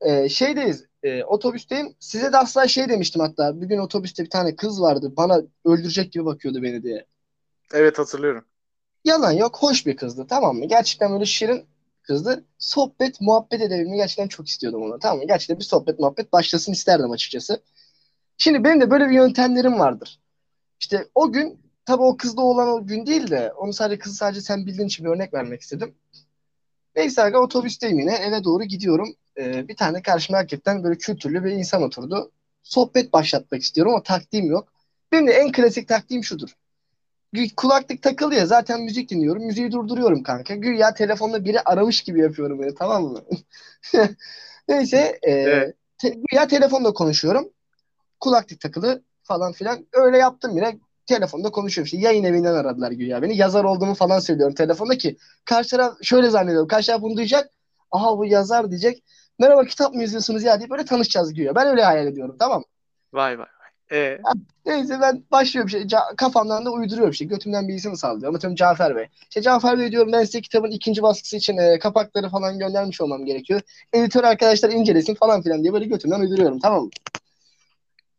Ee, 0.00 0.28
şeydeyiz. 0.28 0.84
e, 1.02 1.24
otobüsteyim. 1.24 1.94
Size 2.00 2.32
de 2.32 2.38
asla 2.38 2.68
şey 2.68 2.88
demiştim 2.88 3.20
hatta. 3.22 3.60
Bir 3.60 3.66
gün 3.66 3.78
otobüste 3.78 4.24
bir 4.24 4.30
tane 4.30 4.56
kız 4.56 4.82
vardı. 4.82 5.12
Bana 5.16 5.40
öldürecek 5.64 6.12
gibi 6.12 6.24
bakıyordu 6.24 6.62
beni 6.62 6.82
diye. 6.82 7.06
Evet 7.72 7.98
hatırlıyorum. 7.98 8.44
Yalan 9.04 9.32
yok. 9.32 9.56
Hoş 9.62 9.86
bir 9.86 9.96
kızdı. 9.96 10.26
Tamam 10.28 10.56
mı? 10.56 10.66
Gerçekten 10.66 11.12
böyle 11.12 11.24
şirin 11.24 11.66
kızdı. 12.02 12.44
Sohbet, 12.58 13.20
muhabbet 13.20 13.60
edebilmeyi 13.60 13.96
gerçekten 14.00 14.28
çok 14.28 14.48
istiyordum 14.48 14.82
ona. 14.82 14.98
Tamam 14.98 15.18
mı? 15.18 15.24
Gerçekten 15.26 15.58
bir 15.58 15.64
sohbet, 15.64 15.98
muhabbet 15.98 16.32
başlasın 16.32 16.72
isterdim 16.72 17.10
açıkçası. 17.10 17.62
Şimdi 18.38 18.64
benim 18.64 18.80
de 18.80 18.90
böyle 18.90 19.06
bir 19.08 19.14
yöntemlerim 19.14 19.78
vardır. 19.78 20.20
İşte 20.80 21.08
o 21.14 21.32
gün 21.32 21.60
tabii 21.88 22.02
o 22.02 22.16
kızda 22.16 22.42
olan 22.42 22.68
o 22.68 22.86
gün 22.86 23.06
değil 23.06 23.30
de 23.30 23.52
onu 23.52 23.72
sadece 23.72 23.98
kızı 23.98 24.16
sadece 24.16 24.40
sen 24.40 24.66
bildiğin 24.66 24.88
için 24.88 25.06
bir 25.06 25.10
örnek 25.10 25.34
vermek 25.34 25.60
istedim. 25.60 25.94
Neyse 26.96 27.22
aga 27.22 27.38
otobüsteyim 27.38 27.98
yine 27.98 28.14
eve 28.14 28.44
doğru 28.44 28.64
gidiyorum. 28.64 29.14
Ee, 29.38 29.68
bir 29.68 29.76
tane 29.76 30.02
karşıma 30.02 30.38
hakikaten 30.38 30.84
böyle 30.84 30.98
kültürlü 30.98 31.44
bir 31.44 31.50
insan 31.50 31.82
oturdu. 31.82 32.32
Sohbet 32.62 33.12
başlatmak 33.12 33.62
istiyorum 33.62 33.92
ama 33.92 34.02
taktiğim 34.02 34.46
yok. 34.46 34.68
Benim 35.12 35.26
de 35.26 35.32
en 35.32 35.52
klasik 35.52 35.88
taktiğim 35.88 36.24
şudur. 36.24 36.54
Kulaklık 37.56 38.02
takılı 38.02 38.34
ya 38.34 38.46
zaten 38.46 38.80
müzik 38.80 39.10
dinliyorum. 39.10 39.46
Müziği 39.46 39.72
durduruyorum 39.72 40.22
kanka. 40.22 40.54
Güya 40.54 40.94
telefonda 40.94 41.44
biri 41.44 41.60
aramış 41.60 42.02
gibi 42.02 42.20
yapıyorum 42.20 42.58
böyle 42.58 42.74
tamam 42.74 43.04
mı? 43.04 43.20
Neyse 44.68 45.18
e, 45.22 45.30
Evet. 45.30 45.76
te- 45.98 46.14
güya 46.30 46.48
telefonda 46.48 46.92
konuşuyorum. 46.92 47.52
Kulaklık 48.20 48.60
takılı 48.60 49.02
falan 49.22 49.52
filan. 49.52 49.86
Öyle 49.92 50.18
yaptım 50.18 50.56
yine. 50.56 50.78
Telefonda 51.08 51.50
konuşuyorum. 51.50 51.84
İşte 51.84 51.98
yayın 51.98 52.24
evinden 52.24 52.54
aradılar 52.54 52.92
güya 52.92 53.22
beni. 53.22 53.36
Yazar 53.36 53.64
olduğumu 53.64 53.94
falan 53.94 54.18
söylüyorum 54.18 54.54
telefonda 54.54 54.98
ki 54.98 55.16
karşı 55.44 55.70
taraf 55.70 55.94
şöyle 56.02 56.30
zannediyorum. 56.30 56.68
Karşı 56.68 56.86
taraf 56.86 57.02
bunu 57.02 57.16
duyacak. 57.16 57.50
Aha 57.90 58.18
bu 58.18 58.24
yazar 58.24 58.70
diyecek. 58.70 59.02
Merhaba 59.38 59.64
kitap 59.64 59.94
mı 59.94 60.02
yazıyorsunuz 60.02 60.42
ya 60.42 60.58
diye 60.60 60.70
böyle 60.70 60.84
tanışacağız 60.84 61.34
güya. 61.34 61.54
Ben 61.54 61.66
öyle 61.66 61.82
hayal 61.84 62.06
ediyorum 62.06 62.36
tamam 62.38 62.58
mı? 62.58 62.64
Vay 63.12 63.38
vay 63.38 63.46
vay. 63.90 63.98
E, 64.00 64.18
Neyse 64.66 64.98
ben 65.00 65.22
başlıyorum 65.30 65.70
şey 65.70 65.80
ca- 65.82 66.16
kafamdan 66.16 66.64
da 66.64 66.70
uyduruyorum 66.70 67.10
işte 67.10 67.24
götümden 67.24 67.68
bir 67.68 67.74
isim 67.74 67.96
sallıyorum. 67.96 68.36
Atıyorum 68.36 68.56
Cafer 68.56 68.96
Bey. 68.96 69.06
İşte 69.22 69.42
Cafer 69.42 69.78
Bey 69.78 69.92
diyorum 69.92 70.12
ben 70.12 70.24
size 70.24 70.40
kitabın 70.40 70.70
ikinci 70.70 71.02
baskısı 71.02 71.36
için 71.36 71.56
e, 71.56 71.78
kapakları 71.78 72.28
falan 72.28 72.58
göndermiş 72.58 73.00
olmam 73.00 73.24
gerekiyor. 73.24 73.60
Editör 73.92 74.24
arkadaşlar 74.24 74.70
incelesin 74.70 75.14
falan 75.14 75.42
filan 75.42 75.62
diye 75.62 75.72
böyle 75.72 75.84
götümden 75.84 76.20
uyduruyorum 76.20 76.58
tamam 76.58 76.84
mı? 76.84 76.90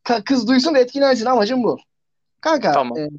Ka- 0.04 0.24
kız 0.24 0.48
duysun 0.48 0.76
da 0.76 0.80
etkilensin 0.80 1.26
amacım 1.26 1.64
bu. 1.64 1.78
Kanka 2.42 2.72
Tamam. 2.72 2.98
e, 2.98 3.10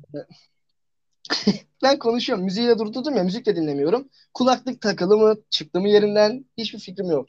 ben 1.82 1.98
konuşuyorum 1.98 2.44
müziği 2.44 2.68
de 2.68 2.78
durdurdum 2.78 3.16
ya 3.16 3.24
müzik 3.24 3.46
de 3.46 3.56
dinlemiyorum. 3.56 4.08
Kulaklık 4.34 4.80
takılı 4.80 5.16
mı 5.16 5.36
çıktı 5.50 5.80
mı 5.80 5.88
yerinden 5.88 6.44
hiçbir 6.58 6.78
fikrim 6.78 7.10
yok. 7.10 7.28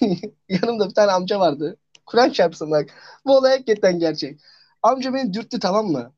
Yanımda 0.48 0.88
bir 0.88 0.94
tane 0.94 1.12
amca 1.12 1.40
vardı. 1.40 1.76
Kur'an 2.06 2.30
çarpsın 2.30 2.70
bak. 2.70 2.90
Bu 3.26 3.36
olay 3.36 3.52
hakikaten 3.52 3.98
gerçek. 3.98 4.40
Amca 4.82 5.14
beni 5.14 5.32
dürttü 5.32 5.60
tamam 5.60 5.86
mı? 5.86 6.12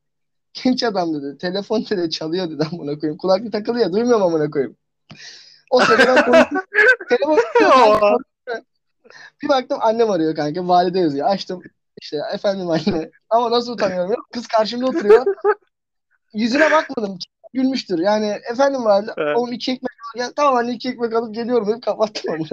Genç 0.65 0.83
adam 0.83 1.15
dedi. 1.15 1.39
Telefon 1.39 1.87
dedi 1.91 2.11
çalıyor 2.11 2.51
dedi 2.51 2.65
amına 2.73 2.99
koyayım. 2.99 3.19
Kulaklık 3.19 3.53
takılı 3.53 3.81
ya 3.81 3.93
duymuyorum 3.93 4.23
amına 4.23 4.51
koyayım. 4.51 4.77
O 5.71 5.81
sırada 5.81 6.25
konuştum. 6.25 6.59
Telefon 7.09 7.39
bir 9.43 9.49
baktım 9.49 9.79
annem 9.81 10.11
arıyor 10.11 10.35
kanka. 10.35 10.69
Valide 10.69 10.99
yazıyor. 10.99 11.27
Açtım. 11.29 11.63
İşte 12.03 12.17
efendim 12.35 12.71
anne. 12.71 13.11
Ama 13.31 13.51
nasıl 13.51 13.73
utanıyorum 13.73 14.11
ya. 14.11 14.17
Kız 14.33 14.47
karşımda 14.47 14.87
oturuyor. 14.87 15.27
Yüzüne 16.35 16.71
bakmadım. 16.71 17.19
Gülmüştür. 17.53 17.99
Yani 17.99 18.39
efendim 18.53 18.85
valide. 18.85 19.11
Evet. 19.17 19.37
Oğlum 19.37 19.53
iki 19.53 19.73
ekmek 19.73 19.93
al. 20.15 20.21
Ya, 20.21 20.33
tamam 20.37 20.57
anne 20.57 20.73
iki 20.73 20.89
ekmek 20.89 21.15
alıp 21.15 21.35
geliyorum 21.35 21.69
dedim. 21.69 21.81
Kapattım 21.81 22.35
onu. 22.35 22.49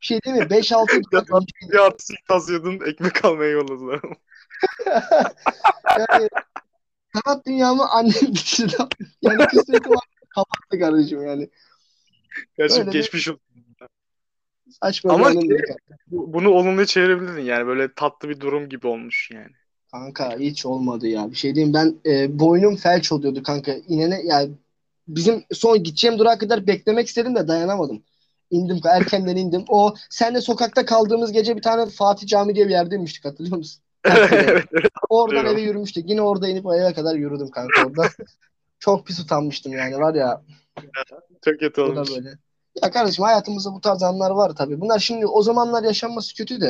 Bir 0.00 0.06
şey 0.06 0.22
değil 0.22 0.36
mi? 0.36 0.42
5-6 0.42 1.02
bir 1.72 1.78
artistik 1.78 2.26
tasıyordun 2.28 2.80
ekmek 2.86 3.24
almaya 3.24 3.50
yolladılar. 3.50 4.00
yani 5.98 6.28
sanat 7.14 7.46
dünyamı 7.46 7.88
annem 7.88 8.12
bitirdi. 8.12 8.76
Yani 9.22 9.46
kısmeti 9.46 9.90
var. 9.90 10.04
Kapattı 10.28 10.78
kardeşim 10.78 11.26
yani. 11.26 11.50
Bir- 12.58 12.92
geçmiş 12.92 13.28
olsun. 13.28 13.40
Saçma 14.70 15.12
Ama 15.12 15.30
bir 15.30 15.48
kanka. 15.48 15.76
Bu- 16.06 16.32
Bunu 16.32 16.50
olumluya 16.50 16.86
çevirebilirdin 16.86 17.42
yani 17.42 17.66
böyle 17.66 17.94
tatlı 17.94 18.28
bir 18.28 18.40
durum 18.40 18.68
gibi 18.68 18.86
olmuş 18.86 19.30
yani. 19.32 19.52
Kanka 19.92 20.38
hiç 20.38 20.66
olmadı 20.66 21.08
ya. 21.08 21.30
Bir 21.30 21.36
şey 21.36 21.54
diyeyim 21.54 21.74
ben 21.74 21.94
e, 22.06 22.38
boynum 22.38 22.76
felç 22.76 23.12
oluyordu 23.12 23.42
kanka. 23.42 23.72
İnene 23.88 24.20
yani 24.24 24.50
bizim 25.08 25.44
son 25.52 25.82
gideceğim 25.82 26.18
durağa 26.18 26.38
kadar 26.38 26.66
beklemek 26.66 27.06
istedim 27.08 27.34
de 27.34 27.48
dayanamadım. 27.48 28.02
İndim 28.50 28.80
erkenden 28.84 29.36
indim. 29.36 29.64
O 29.68 29.94
senle 30.10 30.40
sokakta 30.40 30.84
kaldığımız 30.86 31.32
gece 31.32 31.56
bir 31.56 31.62
tane 31.62 31.86
Fatih 31.90 32.26
Cami 32.26 32.54
diye 32.54 32.66
bir 32.66 32.70
yerde 32.70 32.96
inmiştik 32.96 33.24
hatırlıyor 33.24 33.56
musun? 33.56 33.82
evet. 34.32 34.64
Oradan 35.08 35.46
eve 35.46 35.60
yürümüştük. 35.60 36.10
Yine 36.10 36.22
orada 36.22 36.48
inip 36.48 36.66
eve 36.66 36.92
kadar 36.92 37.14
yürüdüm 37.14 37.50
kanka 37.50 37.86
orada. 37.86 38.08
Çok 38.78 39.06
pis 39.06 39.20
utanmıştım 39.20 39.72
yani 39.72 39.98
var 39.98 40.14
ya. 40.14 40.42
Çok 41.44 41.60
kötü 41.60 41.80
olmuş. 41.80 42.10
böyle. 42.16 42.38
Ya 42.82 42.90
kardeşim 42.90 43.24
hayatımızda 43.24 43.72
bu 43.72 43.80
tarz 43.80 44.02
anlar 44.02 44.30
var 44.30 44.52
tabii. 44.56 44.80
Bunlar 44.80 44.98
şimdi 44.98 45.26
o 45.26 45.42
zamanlar 45.42 45.82
yaşanması 45.82 46.34
kötü 46.34 46.60
de 46.60 46.66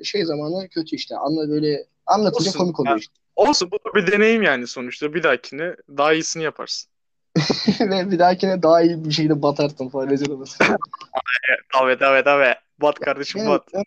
e, 0.00 0.04
şey 0.04 0.24
zamanlar 0.24 0.68
kötü 0.68 0.96
işte. 0.96 1.16
Anla 1.16 1.48
böyle 1.48 1.84
anlatınca 2.06 2.50
Olsun. 2.50 2.58
komik 2.58 2.80
oluyor 2.80 2.94
Ya. 2.94 2.98
işte. 3.00 3.14
Olsun 3.36 3.70
bu 3.70 3.76
da 3.76 3.94
bir 3.94 4.12
deneyim 4.12 4.42
yani 4.42 4.66
sonuçta. 4.66 5.14
Bir 5.14 5.22
dahakine 5.22 5.76
daha 5.96 6.12
iyisini 6.12 6.42
yaparsın. 6.42 6.90
Ve 7.80 8.10
bir 8.10 8.18
dahakine 8.18 8.62
daha 8.62 8.82
iyi 8.82 9.04
bir 9.04 9.10
şekilde 9.10 9.42
batarsın 9.42 9.88
falan 9.88 10.10
rezil 10.10 10.30
olursun. 10.30 10.66
Tabii 11.72 11.98
tabii 11.98 12.24
tabii. 12.24 12.54
Bat 12.82 12.98
kardeşim 13.00 13.40
Benim 13.40 13.52
bat. 13.52 13.62
zaten 13.72 13.84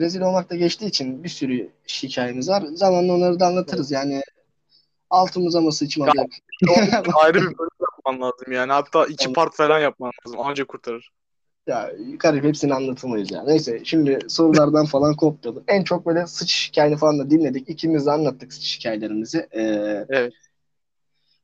rezil 0.00 0.20
olmakta 0.20 0.56
geçtiği 0.56 0.86
için 0.86 1.24
bir 1.24 1.28
sürü 1.28 1.70
hikayemiz 2.02 2.48
var. 2.48 2.64
Zamanla 2.74 3.12
onları 3.12 3.40
da 3.40 3.46
anlatırız. 3.46 3.90
Yani 3.90 4.22
altımıza 5.10 5.60
mı 5.60 5.72
sıçmadık? 5.72 6.14
Ayrı 7.22 7.34
bir 7.40 7.58
bölüm 7.58 7.70
yapman 8.08 8.28
lazım 8.28 8.52
yani. 8.52 8.72
Hatta 8.72 9.06
iki 9.06 9.32
part 9.32 9.56
falan 9.56 9.80
yapman 9.80 10.12
lazım. 10.26 10.40
Anca 10.40 10.66
kurtarır. 10.66 11.10
Ya 11.66 11.92
garip 12.18 12.44
hepsini 12.44 12.74
anlatamayız 12.74 13.30
ya. 13.30 13.44
Neyse 13.44 13.80
şimdi 13.84 14.18
sorulardan 14.28 14.86
falan 14.86 15.16
kopyalım. 15.16 15.64
En 15.68 15.84
çok 15.84 16.06
böyle 16.06 16.26
sıç 16.26 16.68
hikayeni 16.68 16.96
falan 16.96 17.18
da 17.18 17.30
dinledik. 17.30 17.68
İkimiz 17.68 18.06
de 18.06 18.10
anlattık 18.10 18.52
sıç 18.52 18.78
hikayelerimizi. 18.78 19.48
Ee, 19.52 19.62
Evet. 20.08 20.32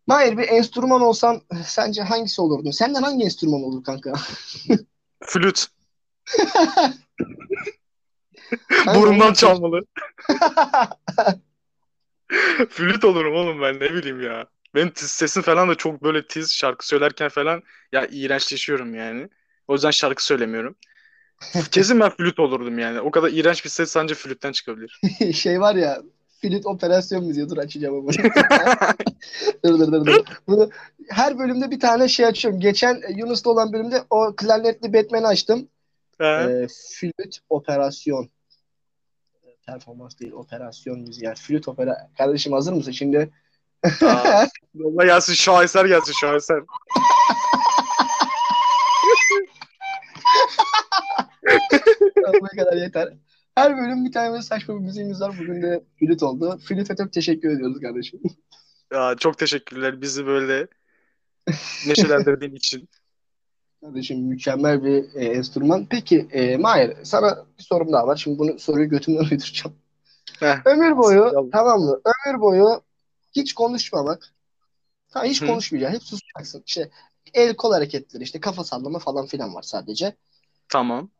Mahir 0.07 0.39
bir 0.39 0.49
enstrüman 0.49 1.01
olsan 1.01 1.41
sence 1.65 2.03
hangisi 2.03 2.43
olurdun? 2.43 2.71
Senden 2.71 3.03
hangi 3.03 3.25
enstrüman 3.25 3.63
olur 3.63 3.85
kanka? 3.85 4.13
Flüt. 5.25 5.67
Burundan 8.95 9.33
çalmalı. 9.33 9.81
Flüt 12.71 13.05
olurum 13.05 13.35
oğlum 13.35 13.63
ben 13.63 13.75
ne 13.75 13.95
bileyim 13.95 14.23
ya. 14.23 14.47
Benim 14.75 14.91
tiz 14.91 15.11
sesim 15.11 15.43
falan 15.43 15.69
da 15.69 15.75
çok 15.75 16.03
böyle 16.03 16.27
tiz 16.27 16.53
şarkı 16.53 16.87
söylerken 16.87 17.29
falan 17.29 17.63
ya 17.93 18.07
iğrençleşiyorum 18.11 18.95
yani. 18.95 19.29
O 19.69 19.73
yüzden 19.73 19.91
şarkı 19.91 20.25
söylemiyorum. 20.25 20.77
Kesin 21.71 22.01
ben 22.01 22.11
flüt 22.11 22.39
olurdum 22.39 22.79
yani. 22.79 23.01
O 23.01 23.11
kadar 23.11 23.29
iğrenç 23.29 23.65
bir 23.65 23.71
ses 23.71 23.91
sence 23.91 24.15
flütten 24.15 24.53
çıkabilir. 24.53 25.01
şey 25.35 25.61
var 25.61 25.75
ya 25.75 26.03
flüt 26.41 26.67
operasyon 26.67 27.25
müziği 27.25 27.49
dur 27.49 27.59
açacağım 27.59 27.95
ama. 27.95 28.11
dur 29.65 29.79
dur 29.79 29.93
dur 29.93 30.07
dur. 30.07 30.25
Bunu 30.47 30.71
her 31.09 31.39
bölümde 31.39 31.71
bir 31.71 31.81
tane 31.81 32.09
şey 32.09 32.27
açıyorum. 32.27 32.61
Geçen 32.61 32.95
e, 32.95 33.13
Yunus'ta 33.17 33.51
olan 33.51 33.73
bölümde 33.73 34.05
o 34.11 34.35
klarnetli 34.37 34.93
Batman'i 34.93 35.27
açtım. 35.27 35.69
Ee, 36.21 36.67
flüt 36.95 37.39
operasyon. 37.49 38.31
Performans 39.67 40.19
değil 40.19 40.33
operasyon 40.33 41.01
müziği. 41.01 41.25
Yani 41.25 41.37
flüt 41.37 41.69
opera. 41.69 42.11
Kardeşim 42.19 42.53
hazır 42.53 42.73
mısın 42.73 42.93
şimdi? 42.93 43.31
Aa, 44.03 44.47
Yolla 44.75 45.05
gelsin 45.05 45.33
şaheser 45.35 45.85
gelsin 45.85 46.13
şaheser. 46.13 46.63
Bu 52.41 52.47
kadar 52.57 52.77
yeter. 52.77 53.13
Her 53.55 53.77
bölüm 53.77 54.05
bir 54.05 54.13
tane 54.13 54.31
böyle 54.31 54.43
saçma 54.43 54.75
bir 54.75 54.81
müziğimiz 54.81 55.21
var. 55.21 55.37
Bugün 55.41 55.63
de 55.63 55.85
flüt 55.99 56.23
oldu. 56.23 56.59
Flüt'e 56.69 56.97
çok 56.97 57.13
teşekkür 57.13 57.51
ediyoruz 57.51 57.81
kardeşim. 57.81 58.21
Ya, 58.93 59.15
çok 59.21 59.39
teşekkürler 59.39 60.01
bizi 60.01 60.27
böyle 60.27 60.67
neşelendirdiğin 61.87 62.55
için. 62.55 62.89
Kardeşim 63.81 64.19
mükemmel 64.29 64.85
bir 64.85 65.15
e, 65.15 65.25
enstrüman. 65.25 65.87
Peki 65.91 66.29
e, 66.33 66.57
Mahir 66.57 66.97
sana 67.03 67.47
bir 67.59 67.63
sorum 67.63 67.93
daha 67.93 68.07
var. 68.07 68.17
Şimdi 68.17 68.39
bunu 68.39 68.59
soruyu 68.59 68.89
götümden 68.89 69.23
uyduracağım. 69.31 69.77
Heh. 70.41 70.67
Ömür 70.67 70.97
boyu 70.97 71.51
tamam 71.53 71.81
mı? 71.81 72.01
Ömür 72.27 72.41
boyu 72.41 72.83
hiç 73.37 73.55
konuşmamak. 73.55 74.35
Tamam 75.09 75.29
hiç 75.29 75.43
Hı. 75.43 75.47
konuşmayacaksın. 75.47 75.97
Hep 75.97 76.03
susacaksın. 76.03 76.63
İşte 76.67 76.91
el 77.35 77.57
kol 77.57 77.73
hareketleri 77.73 78.23
işte 78.23 78.41
kafa 78.41 78.65
sallama 78.65 78.99
falan 78.99 79.27
filan 79.27 79.55
var 79.55 79.63
sadece. 79.63 80.17
Tamam. 80.69 81.11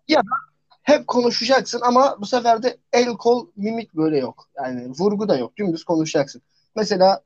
Hep 0.83 1.07
konuşacaksın 1.07 1.81
ama 1.81 2.17
bu 2.21 2.27
sefer 2.27 2.63
de 2.63 2.79
el 2.93 3.09
kol 3.09 3.49
mimik 3.57 3.95
böyle 3.95 4.19
yok. 4.19 4.49
Yani 4.57 4.91
vurgu 4.99 5.29
da 5.29 5.37
yok. 5.37 5.57
Dümdüz 5.57 5.85
konuşacaksın. 5.85 6.43
Mesela 6.77 7.23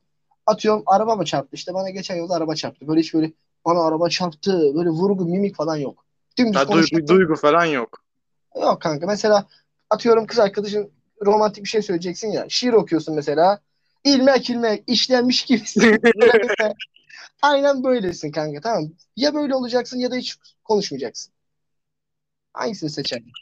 atıyorum 0.47 0.83
araba 0.87 1.17
mı 1.17 1.25
çarptı? 1.25 1.57
İşte 1.57 1.75
bana 1.75 1.91
geçen 1.91 2.17
yolda 2.17 2.35
araba 2.35 2.55
çarptı. 2.55 2.89
Böyle 2.89 3.01
hiç 3.01 3.15
böyle 3.15 3.33
bana 3.65 3.81
araba 3.87 4.09
çarptı. 4.09 4.73
Böyle 4.75 4.89
vurgu 4.89 5.25
mimik 5.25 5.57
falan 5.57 5.77
yok. 5.77 6.05
Dümdüz 6.39 6.61
Ya, 6.61 6.69
duygu, 6.69 7.09
duygu 7.09 7.37
falan 7.37 7.65
yok. 7.65 8.03
Yok 8.57 8.83
kanka. 8.83 9.07
Mesela 9.07 9.47
atıyorum 9.91 10.27
kız 10.27 10.39
arkadaşın 10.39 10.91
romantik 11.27 11.65
bir 11.65 11.69
şey 11.69 11.83
söyleyeceksin 11.83 12.29
ya. 12.29 12.47
Şiir 12.49 12.73
okuyorsun 12.73 13.15
mesela. 13.15 13.61
İlmek 14.05 14.51
ilmek 14.51 14.85
işlenmiş 14.87 15.45
gibisin. 15.45 15.83
Aynen 17.43 17.85
böylesin 17.85 18.33
kanka 18.33 18.61
tamam. 18.61 18.91
Ya 19.17 19.35
böyle 19.35 19.55
olacaksın 19.55 19.99
ya 19.99 20.11
da 20.11 20.17
hiç 20.17 20.37
konuşmayacaksın. 20.65 21.33
Hangisini 22.53 22.91
seçerdin? 22.91 23.33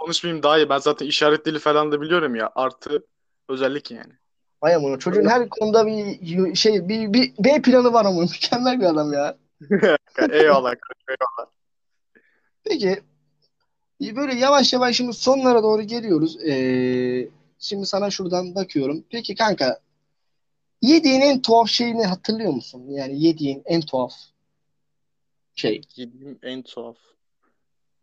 Konuşmayayım 0.00 0.42
daha 0.42 0.58
iyi. 0.58 0.68
Ben 0.68 0.78
zaten 0.78 1.06
işaret 1.06 1.46
dili 1.46 1.58
falan 1.58 1.92
da 1.92 2.00
biliyorum 2.00 2.34
ya. 2.34 2.50
Artı 2.54 3.06
özellik 3.48 3.90
yani. 3.90 4.12
Vay 4.62 4.74
amına 4.74 4.98
çocuğun 4.98 5.28
her 5.28 5.48
konuda 5.48 5.86
bir 5.86 6.54
şey 6.54 6.88
bir, 6.88 7.12
bir 7.12 7.32
B 7.38 7.62
planı 7.62 7.92
var 7.92 8.04
ama 8.04 8.20
mükemmel 8.20 8.80
bir 8.80 8.84
adam 8.84 9.12
ya. 9.12 9.36
Eyvallah. 10.30 10.74
Peki 12.64 13.02
böyle 14.00 14.34
yavaş 14.34 14.72
yavaş 14.72 14.96
şimdi 14.96 15.12
sonlara 15.12 15.62
doğru 15.62 15.82
geliyoruz. 15.82 16.44
Ee, 16.44 17.28
şimdi 17.58 17.86
sana 17.86 18.10
şuradan 18.10 18.54
bakıyorum. 18.54 19.04
Peki 19.10 19.34
kanka 19.34 19.80
yediğin 20.82 21.20
en 21.20 21.42
tuhaf 21.42 21.68
şeyini 21.68 22.06
hatırlıyor 22.06 22.52
musun? 22.52 22.84
Yani 22.88 23.24
yediğin 23.24 23.62
en 23.66 23.80
tuhaf 23.80 24.12
şey. 25.54 25.80
Yediğim 25.96 26.38
en 26.42 26.62
tuhaf. 26.62 26.96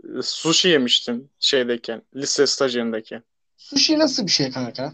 Ee, 0.04 0.22
Sushi 0.22 0.68
yemiştim 0.70 1.30
şeydeyken. 1.40 2.02
Lise 2.16 2.48
stajyerindeyken. 2.48 3.24
Sushi 3.58 4.00
nasıl 4.00 4.26
bir 4.26 4.32
şey 4.32 4.52
kanka? 4.52 4.94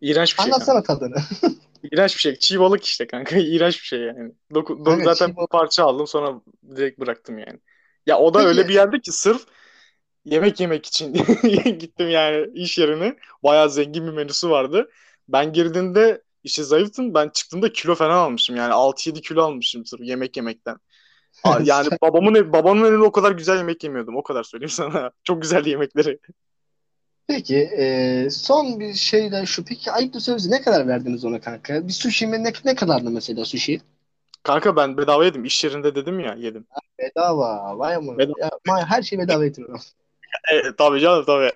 İğrenç 0.00 0.38
bir 0.38 0.42
şey. 0.42 0.52
Anlatsana 0.52 0.82
tadını. 0.82 1.16
İğrenç 1.92 2.16
bir 2.16 2.20
şey. 2.20 2.36
Çiğ 2.38 2.60
balık 2.60 2.84
işte 2.84 3.06
kanka. 3.06 3.36
İğrenç 3.38 3.74
bir 3.82 3.86
şey 3.86 4.00
yani. 4.00 4.32
Doku, 4.54 4.72
do- 4.72 4.84
Kanka, 4.84 5.04
zaten 5.04 5.36
balık- 5.36 5.50
parça 5.50 5.84
aldım 5.84 6.06
sonra 6.06 6.40
direkt 6.76 7.00
bıraktım 7.00 7.38
yani. 7.38 7.60
Ya 8.06 8.18
o 8.18 8.34
da 8.34 8.38
Peki. 8.38 8.48
öyle 8.48 8.68
bir 8.68 8.74
yerde 8.74 9.00
ki 9.00 9.12
sırf 9.12 9.46
yemek 10.24 10.60
yemek 10.60 10.86
için 10.86 11.12
gittim 11.78 12.10
yani 12.10 12.46
iş 12.54 12.78
yerine. 12.78 13.16
Bayağı 13.42 13.70
zengin 13.70 14.06
bir 14.06 14.12
menüsü 14.12 14.50
vardı. 14.50 14.90
Ben 15.28 15.52
girdiğimde 15.52 16.22
işte 16.46 16.62
zayıftım. 16.62 17.14
Ben 17.14 17.28
çıktığımda 17.28 17.72
kilo 17.72 17.94
falan 17.94 18.16
almışım. 18.16 18.56
Yani 18.56 18.72
6-7 18.72 19.20
kilo 19.20 19.42
almışım 19.42 19.86
sırf 19.86 20.00
yemek 20.00 20.36
yemekten. 20.36 20.76
Yani 21.64 21.88
babamın 22.02 22.34
ev- 22.34 22.52
babamın 22.52 22.84
önünde 22.84 23.04
o 23.04 23.12
kadar 23.12 23.32
güzel 23.32 23.56
yemek 23.56 23.84
yemiyordum. 23.84 24.16
O 24.16 24.22
kadar 24.22 24.42
söyleyeyim 24.44 24.70
sana. 24.70 25.10
Çok 25.24 25.42
güzel 25.42 25.66
yemekleri. 25.66 26.18
Peki 27.28 27.56
e, 27.56 28.28
son 28.30 28.80
bir 28.80 28.94
şey 28.94 29.32
de 29.32 29.46
şu. 29.46 29.64
Peki 29.64 29.90
ayıptır 29.92 30.20
söylemesi 30.20 30.50
ne 30.50 30.62
kadar 30.62 30.88
verdiniz 30.88 31.24
ona 31.24 31.40
kanka? 31.40 31.88
Bir 31.88 31.92
sushi 31.92 32.26
mi 32.26 32.44
ne, 32.44 32.52
ne 32.64 32.74
kadardı 32.74 33.10
mesela 33.10 33.44
sushi? 33.44 33.80
Kanka 34.42 34.76
ben 34.76 34.96
bedava 34.96 35.24
yedim. 35.24 35.44
İş 35.44 35.64
yerinde 35.64 35.94
dedim 35.94 36.20
ya 36.20 36.34
yedim. 36.34 36.66
Bedava. 36.98 37.78
Vay 37.78 37.94
ama. 37.94 38.18
Bedava. 38.18 38.50
Ya, 38.66 38.86
her 38.86 39.02
şey 39.02 39.18
bedava 39.18 39.46
getiriyor. 39.46 39.80
E, 40.52 40.76
tabii 40.78 41.00
canım 41.00 41.24
tabii. 41.24 41.52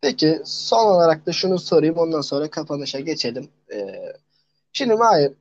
Peki 0.00 0.42
son 0.44 0.86
olarak 0.86 1.26
da 1.26 1.32
şunu 1.32 1.58
sorayım 1.58 1.96
ondan 1.98 2.20
sonra 2.20 2.50
kapanışa 2.50 3.00
geçelim. 3.00 3.50
Ee, 3.72 4.12
şimdi 4.72 4.94
Mahir 4.94 5.32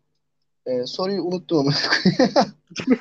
e, 0.65 0.86
soruyu 0.86 1.24
unuttum 1.24 1.67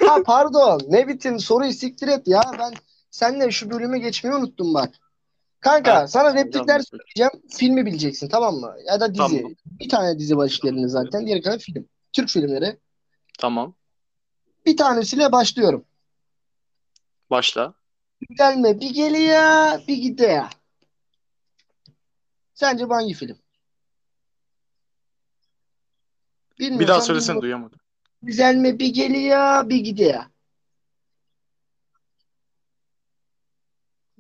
ha 0.07 0.23
pardon 0.27 0.81
ne 0.89 1.09
bitim 1.09 1.41
soruyu 1.41 1.73
siktir 1.73 2.09
et 2.09 2.29
ya 2.29 2.43
ben 2.59 2.75
seninle 3.11 3.51
şu 3.51 3.71
bölüme 3.71 3.99
geçmeyi 3.99 4.37
unuttum 4.37 4.75
bak. 4.75 4.95
Kanka 5.61 5.95
Ha, 5.95 6.09
sana 6.09 6.35
replikler 6.35 6.81
söyleyeceğim 6.81 7.31
filmi 7.51 7.87
bileceksin 7.87 8.29
tamam 8.29 8.55
mı? 8.55 8.75
Ya 8.87 9.01
da 9.01 9.15
dizi. 9.15 9.19
Tamam. 9.19 9.55
Bir 9.65 9.89
tane 9.89 10.19
dizi 10.19 10.37
var 10.37 10.47
işlerinde 10.47 10.89
zaten 10.89 11.27
diğer 11.27 11.43
kalan 11.43 11.59
film. 11.59 11.89
Türk 12.13 12.29
filmleri. 12.29 12.79
Tamam. 13.39 13.75
Bir 14.67 14.77
tanesiyle 14.77 15.33
başlıyorum. 15.33 15.85
Başla. 17.31 17.75
Gelme 18.39 18.81
bir 18.81 18.95
geliyor 18.95 19.87
bir 19.89 19.97
gidiyor. 19.97 20.45
Sence 22.59 22.89
bu 22.89 22.95
hangi 22.95 23.15
film? 23.15 23.37
Bir 26.61 26.65
daha 26.65 26.71
Bilmiyorsan 26.71 27.01
söylesene 27.01 27.27
bilmiyorum. 27.27 27.43
duyamadım. 27.43 27.79
Güzel 28.23 28.55
mi 28.57 28.79
bir 28.79 28.95
geliyor 28.95 29.69
bir 29.69 29.77
gidiyor. 29.77 30.25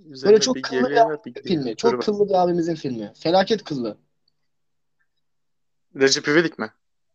Üzerine 0.04 0.40
çok 0.40 0.56
bir 0.56 0.62
kıllı 0.62 0.82
bir 0.82 0.88
geliyor, 0.88 1.24
bir. 1.24 1.42
Filmi. 1.42 1.70
Dur 1.70 1.76
Çok 1.76 1.92
bak. 1.92 2.02
kıllı 2.02 2.28
bir 2.28 2.34
abimizin 2.34 2.74
filmi. 2.74 3.12
Felaket 3.18 3.64
kıllı. 3.64 3.96
Recep 5.96 6.28
İvedik 6.28 6.58
mi? 6.58 6.70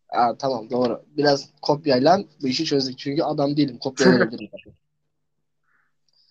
Aa, 0.10 0.38
tamam 0.38 0.70
doğru. 0.70 1.06
Biraz 1.08 1.50
kopyayla 1.62 2.20
bu 2.42 2.48
işi 2.48 2.66
çözdük. 2.66 2.98
Çünkü 2.98 3.24
adam 3.24 3.58
değilim. 3.58 3.78
Kopya 3.78 4.14
verebilirim. 4.14 4.50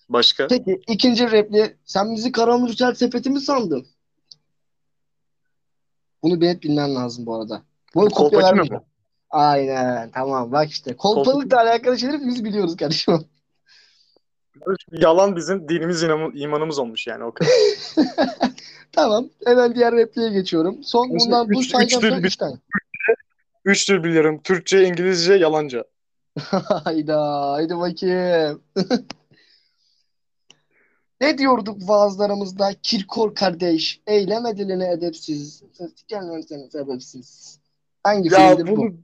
Başka? 0.08 0.48
Peki 0.48 0.80
ikinci 0.88 1.30
repli. 1.30 1.76
Sen 1.84 2.14
bizi 2.14 2.32
Karamürsel 2.32 2.94
sepeti 2.94 3.30
mi 3.30 3.40
sandın? 3.40 3.86
Bunu 6.22 6.46
hep 6.46 6.62
bilmen 6.62 6.94
lazım 6.94 7.26
bu 7.26 7.34
arada. 7.36 7.62
Bunu 7.94 8.10
kopya 8.10 8.52
mu? 8.52 8.64
Aynen 9.30 10.10
tamam 10.10 10.52
bak 10.52 10.70
işte. 10.70 10.96
Kolpalıkla 10.96 11.60
alakalı 11.60 11.98
şeyleri 11.98 12.26
biz 12.26 12.44
biliyoruz 12.44 12.76
kardeşim. 12.76 13.24
Yalan 14.92 15.36
bizim 15.36 15.68
dinimiz 15.68 16.02
inanı- 16.02 16.36
imanımız 16.38 16.78
olmuş 16.78 17.06
yani 17.06 17.24
o 17.24 17.32
kadar. 17.34 17.50
Tamam. 18.92 19.28
Hemen 19.44 19.74
diğer 19.74 19.94
repliğe 19.94 20.30
geçiyorum. 20.30 20.82
Son 20.84 21.08
Üç- 21.10 21.20
bundan 21.20 21.48
bu 21.48 21.60
üç- 21.60 21.70
sayacağım 21.70 22.02
üçtür 22.02 22.10
son 22.10 22.18
bir- 22.22 22.26
üç 22.26 22.36
tane. 22.36 22.54
Üç 23.64 23.88
dil 23.88 24.04
biliyorum. 24.04 24.40
Türkçe, 24.44 24.84
İngilizce, 24.84 25.34
yalanca. 25.34 25.84
Hayda, 26.84 27.50
haydi 27.52 27.76
bakayım. 27.78 28.62
Ne 31.22 31.38
diyorduk 31.38 31.88
vaazlarımızda? 31.88 32.70
Kirkor 32.82 33.34
kardeş, 33.34 34.00
eyleme 34.06 34.56
diline 34.56 34.90
edepsiz. 34.92 35.62
Gelmezsen 36.08 36.68
sebepsiz. 36.68 37.58
Hangi 38.04 38.32
Ya 38.32 38.56
filmdir 38.56 38.72
bu? 38.72 38.76
bunu 38.76 38.94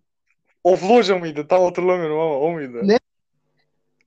Oflu 0.64 0.88
Hoca 0.88 1.18
mıydı? 1.18 1.46
Tam 1.48 1.62
hatırlamıyorum 1.62 2.18
ama 2.18 2.38
o 2.38 2.50
muydu? 2.50 2.80
Ne? 2.82 2.98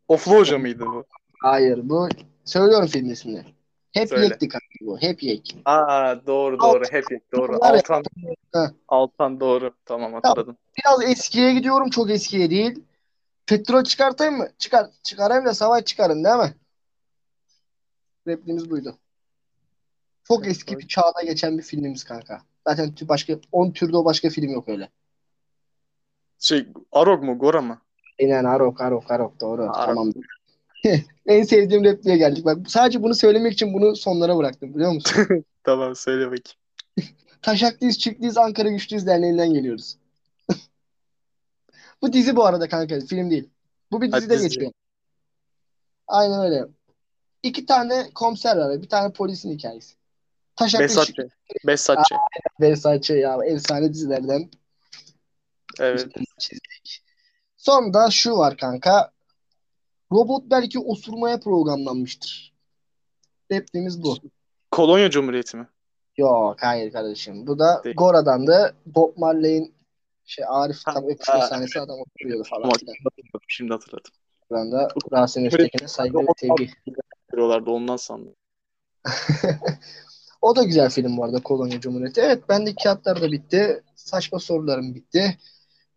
Oflu 0.08 0.32
Hoca 0.32 0.58
mıydı 0.58 0.86
bu? 0.86 1.06
Hayır, 1.41 1.89
bu 1.89 2.10
söylüyorum 2.45 2.88
film 2.88 3.12
ismini. 3.12 3.43
Hep 3.91 4.10
Söyle. 4.10 4.24
yekti 4.24 4.47
kanka 4.47 4.65
bu. 4.82 4.97
Hep 5.02 5.24
yek. 5.24 5.58
Aa 5.65 6.15
doğru 6.28 6.60
doğru. 6.60 6.84
Hep 6.91 7.12
yek, 7.12 7.32
doğru. 7.34 7.52
Ya. 7.54 7.60
Altan. 7.62 8.04
Ha. 8.54 8.71
Altan 8.88 9.39
doğru. 9.39 9.71
Tamam 9.86 10.13
hatırladım. 10.13 10.58
Biraz 10.78 11.12
eskiye 11.12 11.54
gidiyorum, 11.54 11.89
çok 11.89 12.10
eskiye 12.10 12.50
değil. 12.50 12.84
Petrol 13.45 13.84
çıkartayım 13.84 14.38
mı? 14.38 14.47
Çıkar. 14.58 14.88
Çıkarayım 15.04 15.45
da 15.45 15.54
savaş 15.54 15.86
çıkarın 15.86 16.24
değil 16.24 16.36
mi? 16.36 16.54
Repliğimiz 18.27 18.69
buydu. 18.69 18.97
Çok 20.23 20.47
eski 20.47 20.79
bir 20.79 20.88
çağda 20.88 21.21
geçen 21.23 21.57
bir 21.57 21.63
filmimiz 21.63 22.03
kanka. 22.03 22.41
Zaten 22.67 22.93
başka 23.01 23.39
10 23.51 23.71
türde 23.71 23.97
o 23.97 24.05
başka 24.05 24.29
film 24.29 24.49
yok 24.49 24.69
öyle. 24.69 24.89
Şey 26.39 26.67
Arog 26.91 27.23
mu? 27.23 27.38
Gora 27.38 27.62
mı? 27.62 27.81
Aynen 28.21 28.43
Arok 28.43 28.81
Arok 28.81 29.12
Arok 29.12 29.41
doğru. 29.41 29.63
Arok. 29.63 29.75
Tamam. 29.75 30.12
en 31.25 31.43
sevdiğim 31.43 31.84
repliğe 31.84 32.17
geldik. 32.17 32.45
Bak 32.45 32.57
sadece 32.67 33.03
bunu 33.03 33.15
söylemek 33.15 33.53
için 33.53 33.73
bunu 33.73 33.95
sonlara 33.95 34.38
bıraktım 34.38 34.75
biliyor 34.75 34.91
musun? 34.91 35.45
Tamam 35.63 35.95
söyle 35.95 36.25
bakayım. 36.25 37.15
Taşaklıyız, 37.41 37.99
Çiftliyiz, 37.99 38.38
Ankara 38.38 38.69
Güçlüyüz 38.69 39.07
derneğinden 39.07 39.53
geliyoruz. 39.53 39.97
Bu 42.01 42.13
dizi 42.13 42.36
bu 42.36 42.45
arada 42.45 42.69
kanka, 42.69 42.99
film 42.99 43.29
değil. 43.29 43.49
Bu 43.91 44.01
bir 44.01 44.12
dizide 44.12 44.34
dizi. 44.34 44.49
geçiyor. 44.49 44.71
Aynen 46.07 46.39
öyle. 46.39 46.65
İki 47.43 47.65
tane 47.65 48.10
komiser 48.15 48.58
var, 48.58 48.82
bir 48.82 48.89
tane 48.89 49.13
polisin 49.13 49.51
hikayesi. 49.51 49.95
Taşaklı 50.56 50.84
Besatçı. 50.84 51.30
Besatçı. 51.67 52.15
Versace 52.62 53.13
ya 53.13 53.38
efsane 53.45 53.93
dizilerden 53.93 54.49
Evet. 55.80 56.08
çizdik. 56.39 57.04
Son 57.58 57.93
da 57.93 58.12
şu 58.12 58.38
var 58.38 58.58
kanka. 58.58 59.12
Robot 60.12 60.43
belki 60.51 60.80
osurmaya 60.80 61.39
programlanmıştır. 61.39 62.54
Repliğimiz 63.51 64.04
bu. 64.04 64.17
Kolonya 64.71 65.10
Cumhuriyeti 65.10 65.58
mi? 65.58 65.67
Yok 66.17 66.58
hayır 66.63 66.91
kardeşim. 66.91 67.47
Bu 67.47 67.60
da 67.60 67.82
Değil. 67.84 67.95
Gora'dan 67.95 68.47
da 68.47 68.73
Bob 68.86 69.17
Marley'in 69.17 69.75
şey 70.25 70.45
Arif 70.47 70.86
tam 70.86 71.04
öpüşme 71.04 71.41
sahnesi 71.41 71.80
adam 71.80 71.99
oturuyordu 71.99 72.43
falan. 72.43 72.71
Şimdi 73.47 73.73
hatırladım. 73.73 74.12
Buradan 74.49 74.71
da 74.71 74.88
Rasim 75.12 75.45
Öztekin'e 75.45 75.88
saygı 75.88 76.17
ve 76.17 76.25
sevgi. 76.38 76.71
Diyorlardı 77.41 77.71
ondan 77.71 77.97
sandım. 77.97 78.36
O 80.41 80.56
da 80.56 80.63
güzel 80.63 80.89
film 80.89 81.17
bu 81.17 81.23
arada 81.23 81.39
Kolonya 81.39 81.80
Cumhuriyeti. 81.80 82.21
Evet 82.21 82.49
bendeki 82.49 82.84
kağıtlar 82.84 83.21
da 83.21 83.32
bitti. 83.32 83.84
Saçma 83.95 84.39
sorularım 84.39 84.95
bitti. 84.95 85.38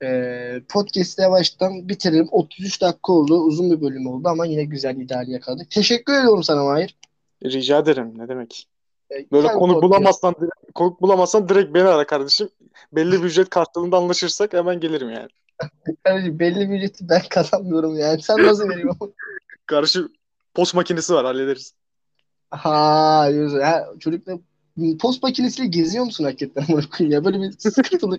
Ee, 0.02 0.62
podcast'ı 0.68 1.22
yavaştan 1.22 1.88
bitirelim. 1.88 2.28
33 2.30 2.82
dakika 2.82 3.12
oldu. 3.12 3.40
Uzun 3.40 3.70
bir 3.70 3.80
bölüm 3.80 4.06
oldu 4.06 4.28
ama 4.28 4.46
yine 4.46 4.64
güzel 4.64 4.96
ideal 4.96 5.28
yakaladık. 5.28 5.70
Teşekkür 5.70 6.12
ediyorum 6.12 6.42
sana 6.42 6.64
Mahir. 6.64 6.96
Rica 7.44 7.78
ederim. 7.78 8.18
Ne 8.18 8.28
demek? 8.28 8.68
Ee, 9.10 9.26
Böyle 9.32 9.48
konuk 9.48 9.80
podcast. 9.82 9.82
bulamazsan 9.82 10.34
direkt, 10.40 10.72
konuk 10.74 11.02
bulamazsan 11.02 11.48
direkt 11.48 11.74
beni 11.74 11.88
ara 11.88 12.06
kardeşim. 12.06 12.48
Belli 12.92 13.12
bir 13.12 13.26
ücret 13.26 13.50
karşılığında 13.50 13.96
anlaşırsak 13.96 14.52
hemen 14.52 14.80
gelirim 14.80 15.10
yani. 15.10 15.28
Kardeşim 16.04 16.38
belli 16.38 16.70
bir 16.70 16.76
ücreti 16.76 17.08
ben 17.08 17.22
kazanmıyorum 17.30 17.98
yani. 17.98 18.22
Sen 18.22 18.42
nasıl 18.42 18.68
veriyorsun? 18.68 19.14
Karşı 19.66 20.08
post 20.54 20.74
makinesi 20.74 21.14
var 21.14 21.24
hallederiz. 21.24 21.74
Ha 22.50 23.28
diyorsun. 23.32 23.60
Ha, 23.60 23.86
çocukla 24.00 24.32
post 25.00 25.22
makinesiyle 25.22 25.68
geziyor 25.68 26.04
musun 26.04 26.24
hakikaten? 26.24 26.66
koyayım 26.98 27.12
ya 27.12 27.24
böyle 27.24 27.40
bir 27.40 27.52
sıkıntılı. 27.58 28.18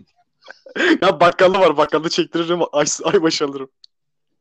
ya 1.02 1.20
bakkalda 1.20 1.60
var 1.60 1.78
bakkalda 1.78 2.10
çektiririm 2.10 2.60
ay, 2.72 2.86
ay 3.04 3.22
başı 3.22 3.46
alırım. 3.46 3.70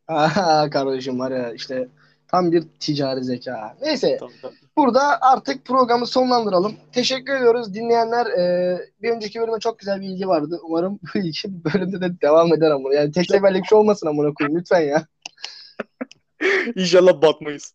Ha 0.07 0.70
kardeşim 0.70 1.18
var 1.18 1.30
ya 1.30 1.52
işte 1.52 1.88
tam 2.28 2.52
bir 2.52 2.64
ticari 2.80 3.24
zeka. 3.24 3.76
Neyse 3.83 4.16
Tamam, 4.20 4.35
tamam. 4.42 4.57
burada 4.76 5.20
artık 5.20 5.64
programı 5.64 6.07
sonlandıralım. 6.07 6.76
Teşekkür 6.92 7.37
ediyoruz 7.37 7.74
dinleyenler. 7.74 8.26
e, 8.26 8.78
bir 9.02 9.11
önceki 9.11 9.40
bölüme 9.40 9.59
çok 9.61 9.78
güzel 9.78 10.00
bir 10.00 10.07
ilgi 10.07 10.28
vardı. 10.28 10.61
Umarım 10.62 11.00
bu 11.14 11.18
ilgi 11.18 11.64
bölümde 11.64 12.00
de 12.00 12.20
devam 12.20 12.54
eder 12.54 12.70
ama. 12.70 12.94
Yani 12.94 13.12
tek 13.12 13.26
seferlik 13.30 13.66
şey 13.66 13.78
olmasın 13.78 14.07
amına 14.07 14.35
koyayım 14.35 14.59
lütfen 14.59 14.80
ya. 14.80 15.07
İnşallah 16.74 17.22
batmayız. 17.22 17.74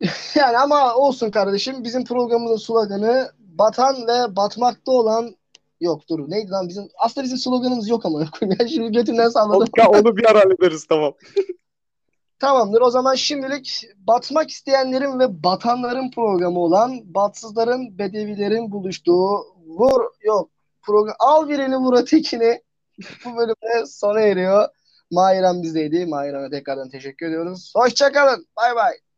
Yani 0.34 0.58
ama 0.58 0.94
olsun 0.94 1.30
kardeşim. 1.30 1.84
Bizim 1.84 2.04
programımızın 2.04 2.56
sloganı 2.56 3.32
batan 3.38 4.06
ve 4.06 4.36
batmakta 4.36 4.92
olan 4.92 5.36
yok 5.80 6.08
dur 6.08 6.30
neydi 6.30 6.50
lan 6.50 6.68
bizim 6.68 6.88
aslında 6.98 7.24
bizim 7.24 7.38
sloganımız 7.38 7.88
yok 7.88 8.06
ama 8.06 8.20
ya 8.60 8.68
şimdi 8.68 8.92
götümden 8.92 9.28
salladım. 9.28 9.68
Ya 9.76 9.88
onu 9.88 10.16
bir 10.16 10.30
ara 10.30 10.38
hallederiz 10.38 10.86
tamam. 10.86 11.14
Tamamdır 12.38 12.80
o 12.80 12.90
zaman 12.90 13.14
şimdilik 13.14 13.84
batmak 13.96 14.50
isteyenlerin 14.50 15.18
ve 15.18 15.42
batanların 15.42 16.10
programı 16.10 16.58
olan 16.58 17.14
batsızların 17.14 17.98
bedevilerin 17.98 18.72
buluştuğu 18.72 19.46
vur 19.66 20.00
yok 20.22 20.50
program 20.82 21.16
al 21.18 21.48
birini 21.48 21.76
vur 21.76 21.98
ötekini 21.98 22.62
bu 23.24 23.36
bölümde 23.36 23.86
sona 23.86 24.20
eriyor. 24.20 24.68
Mahirem 25.10 25.62
bizdeydi. 25.62 26.06
Mahirem'e 26.06 26.50
tekrardan 26.50 26.90
teşekkür 26.90 27.26
ediyoruz. 27.26 27.72
Hoşçakalın. 27.76 28.46
Bay 28.56 28.76
bay. 28.76 28.92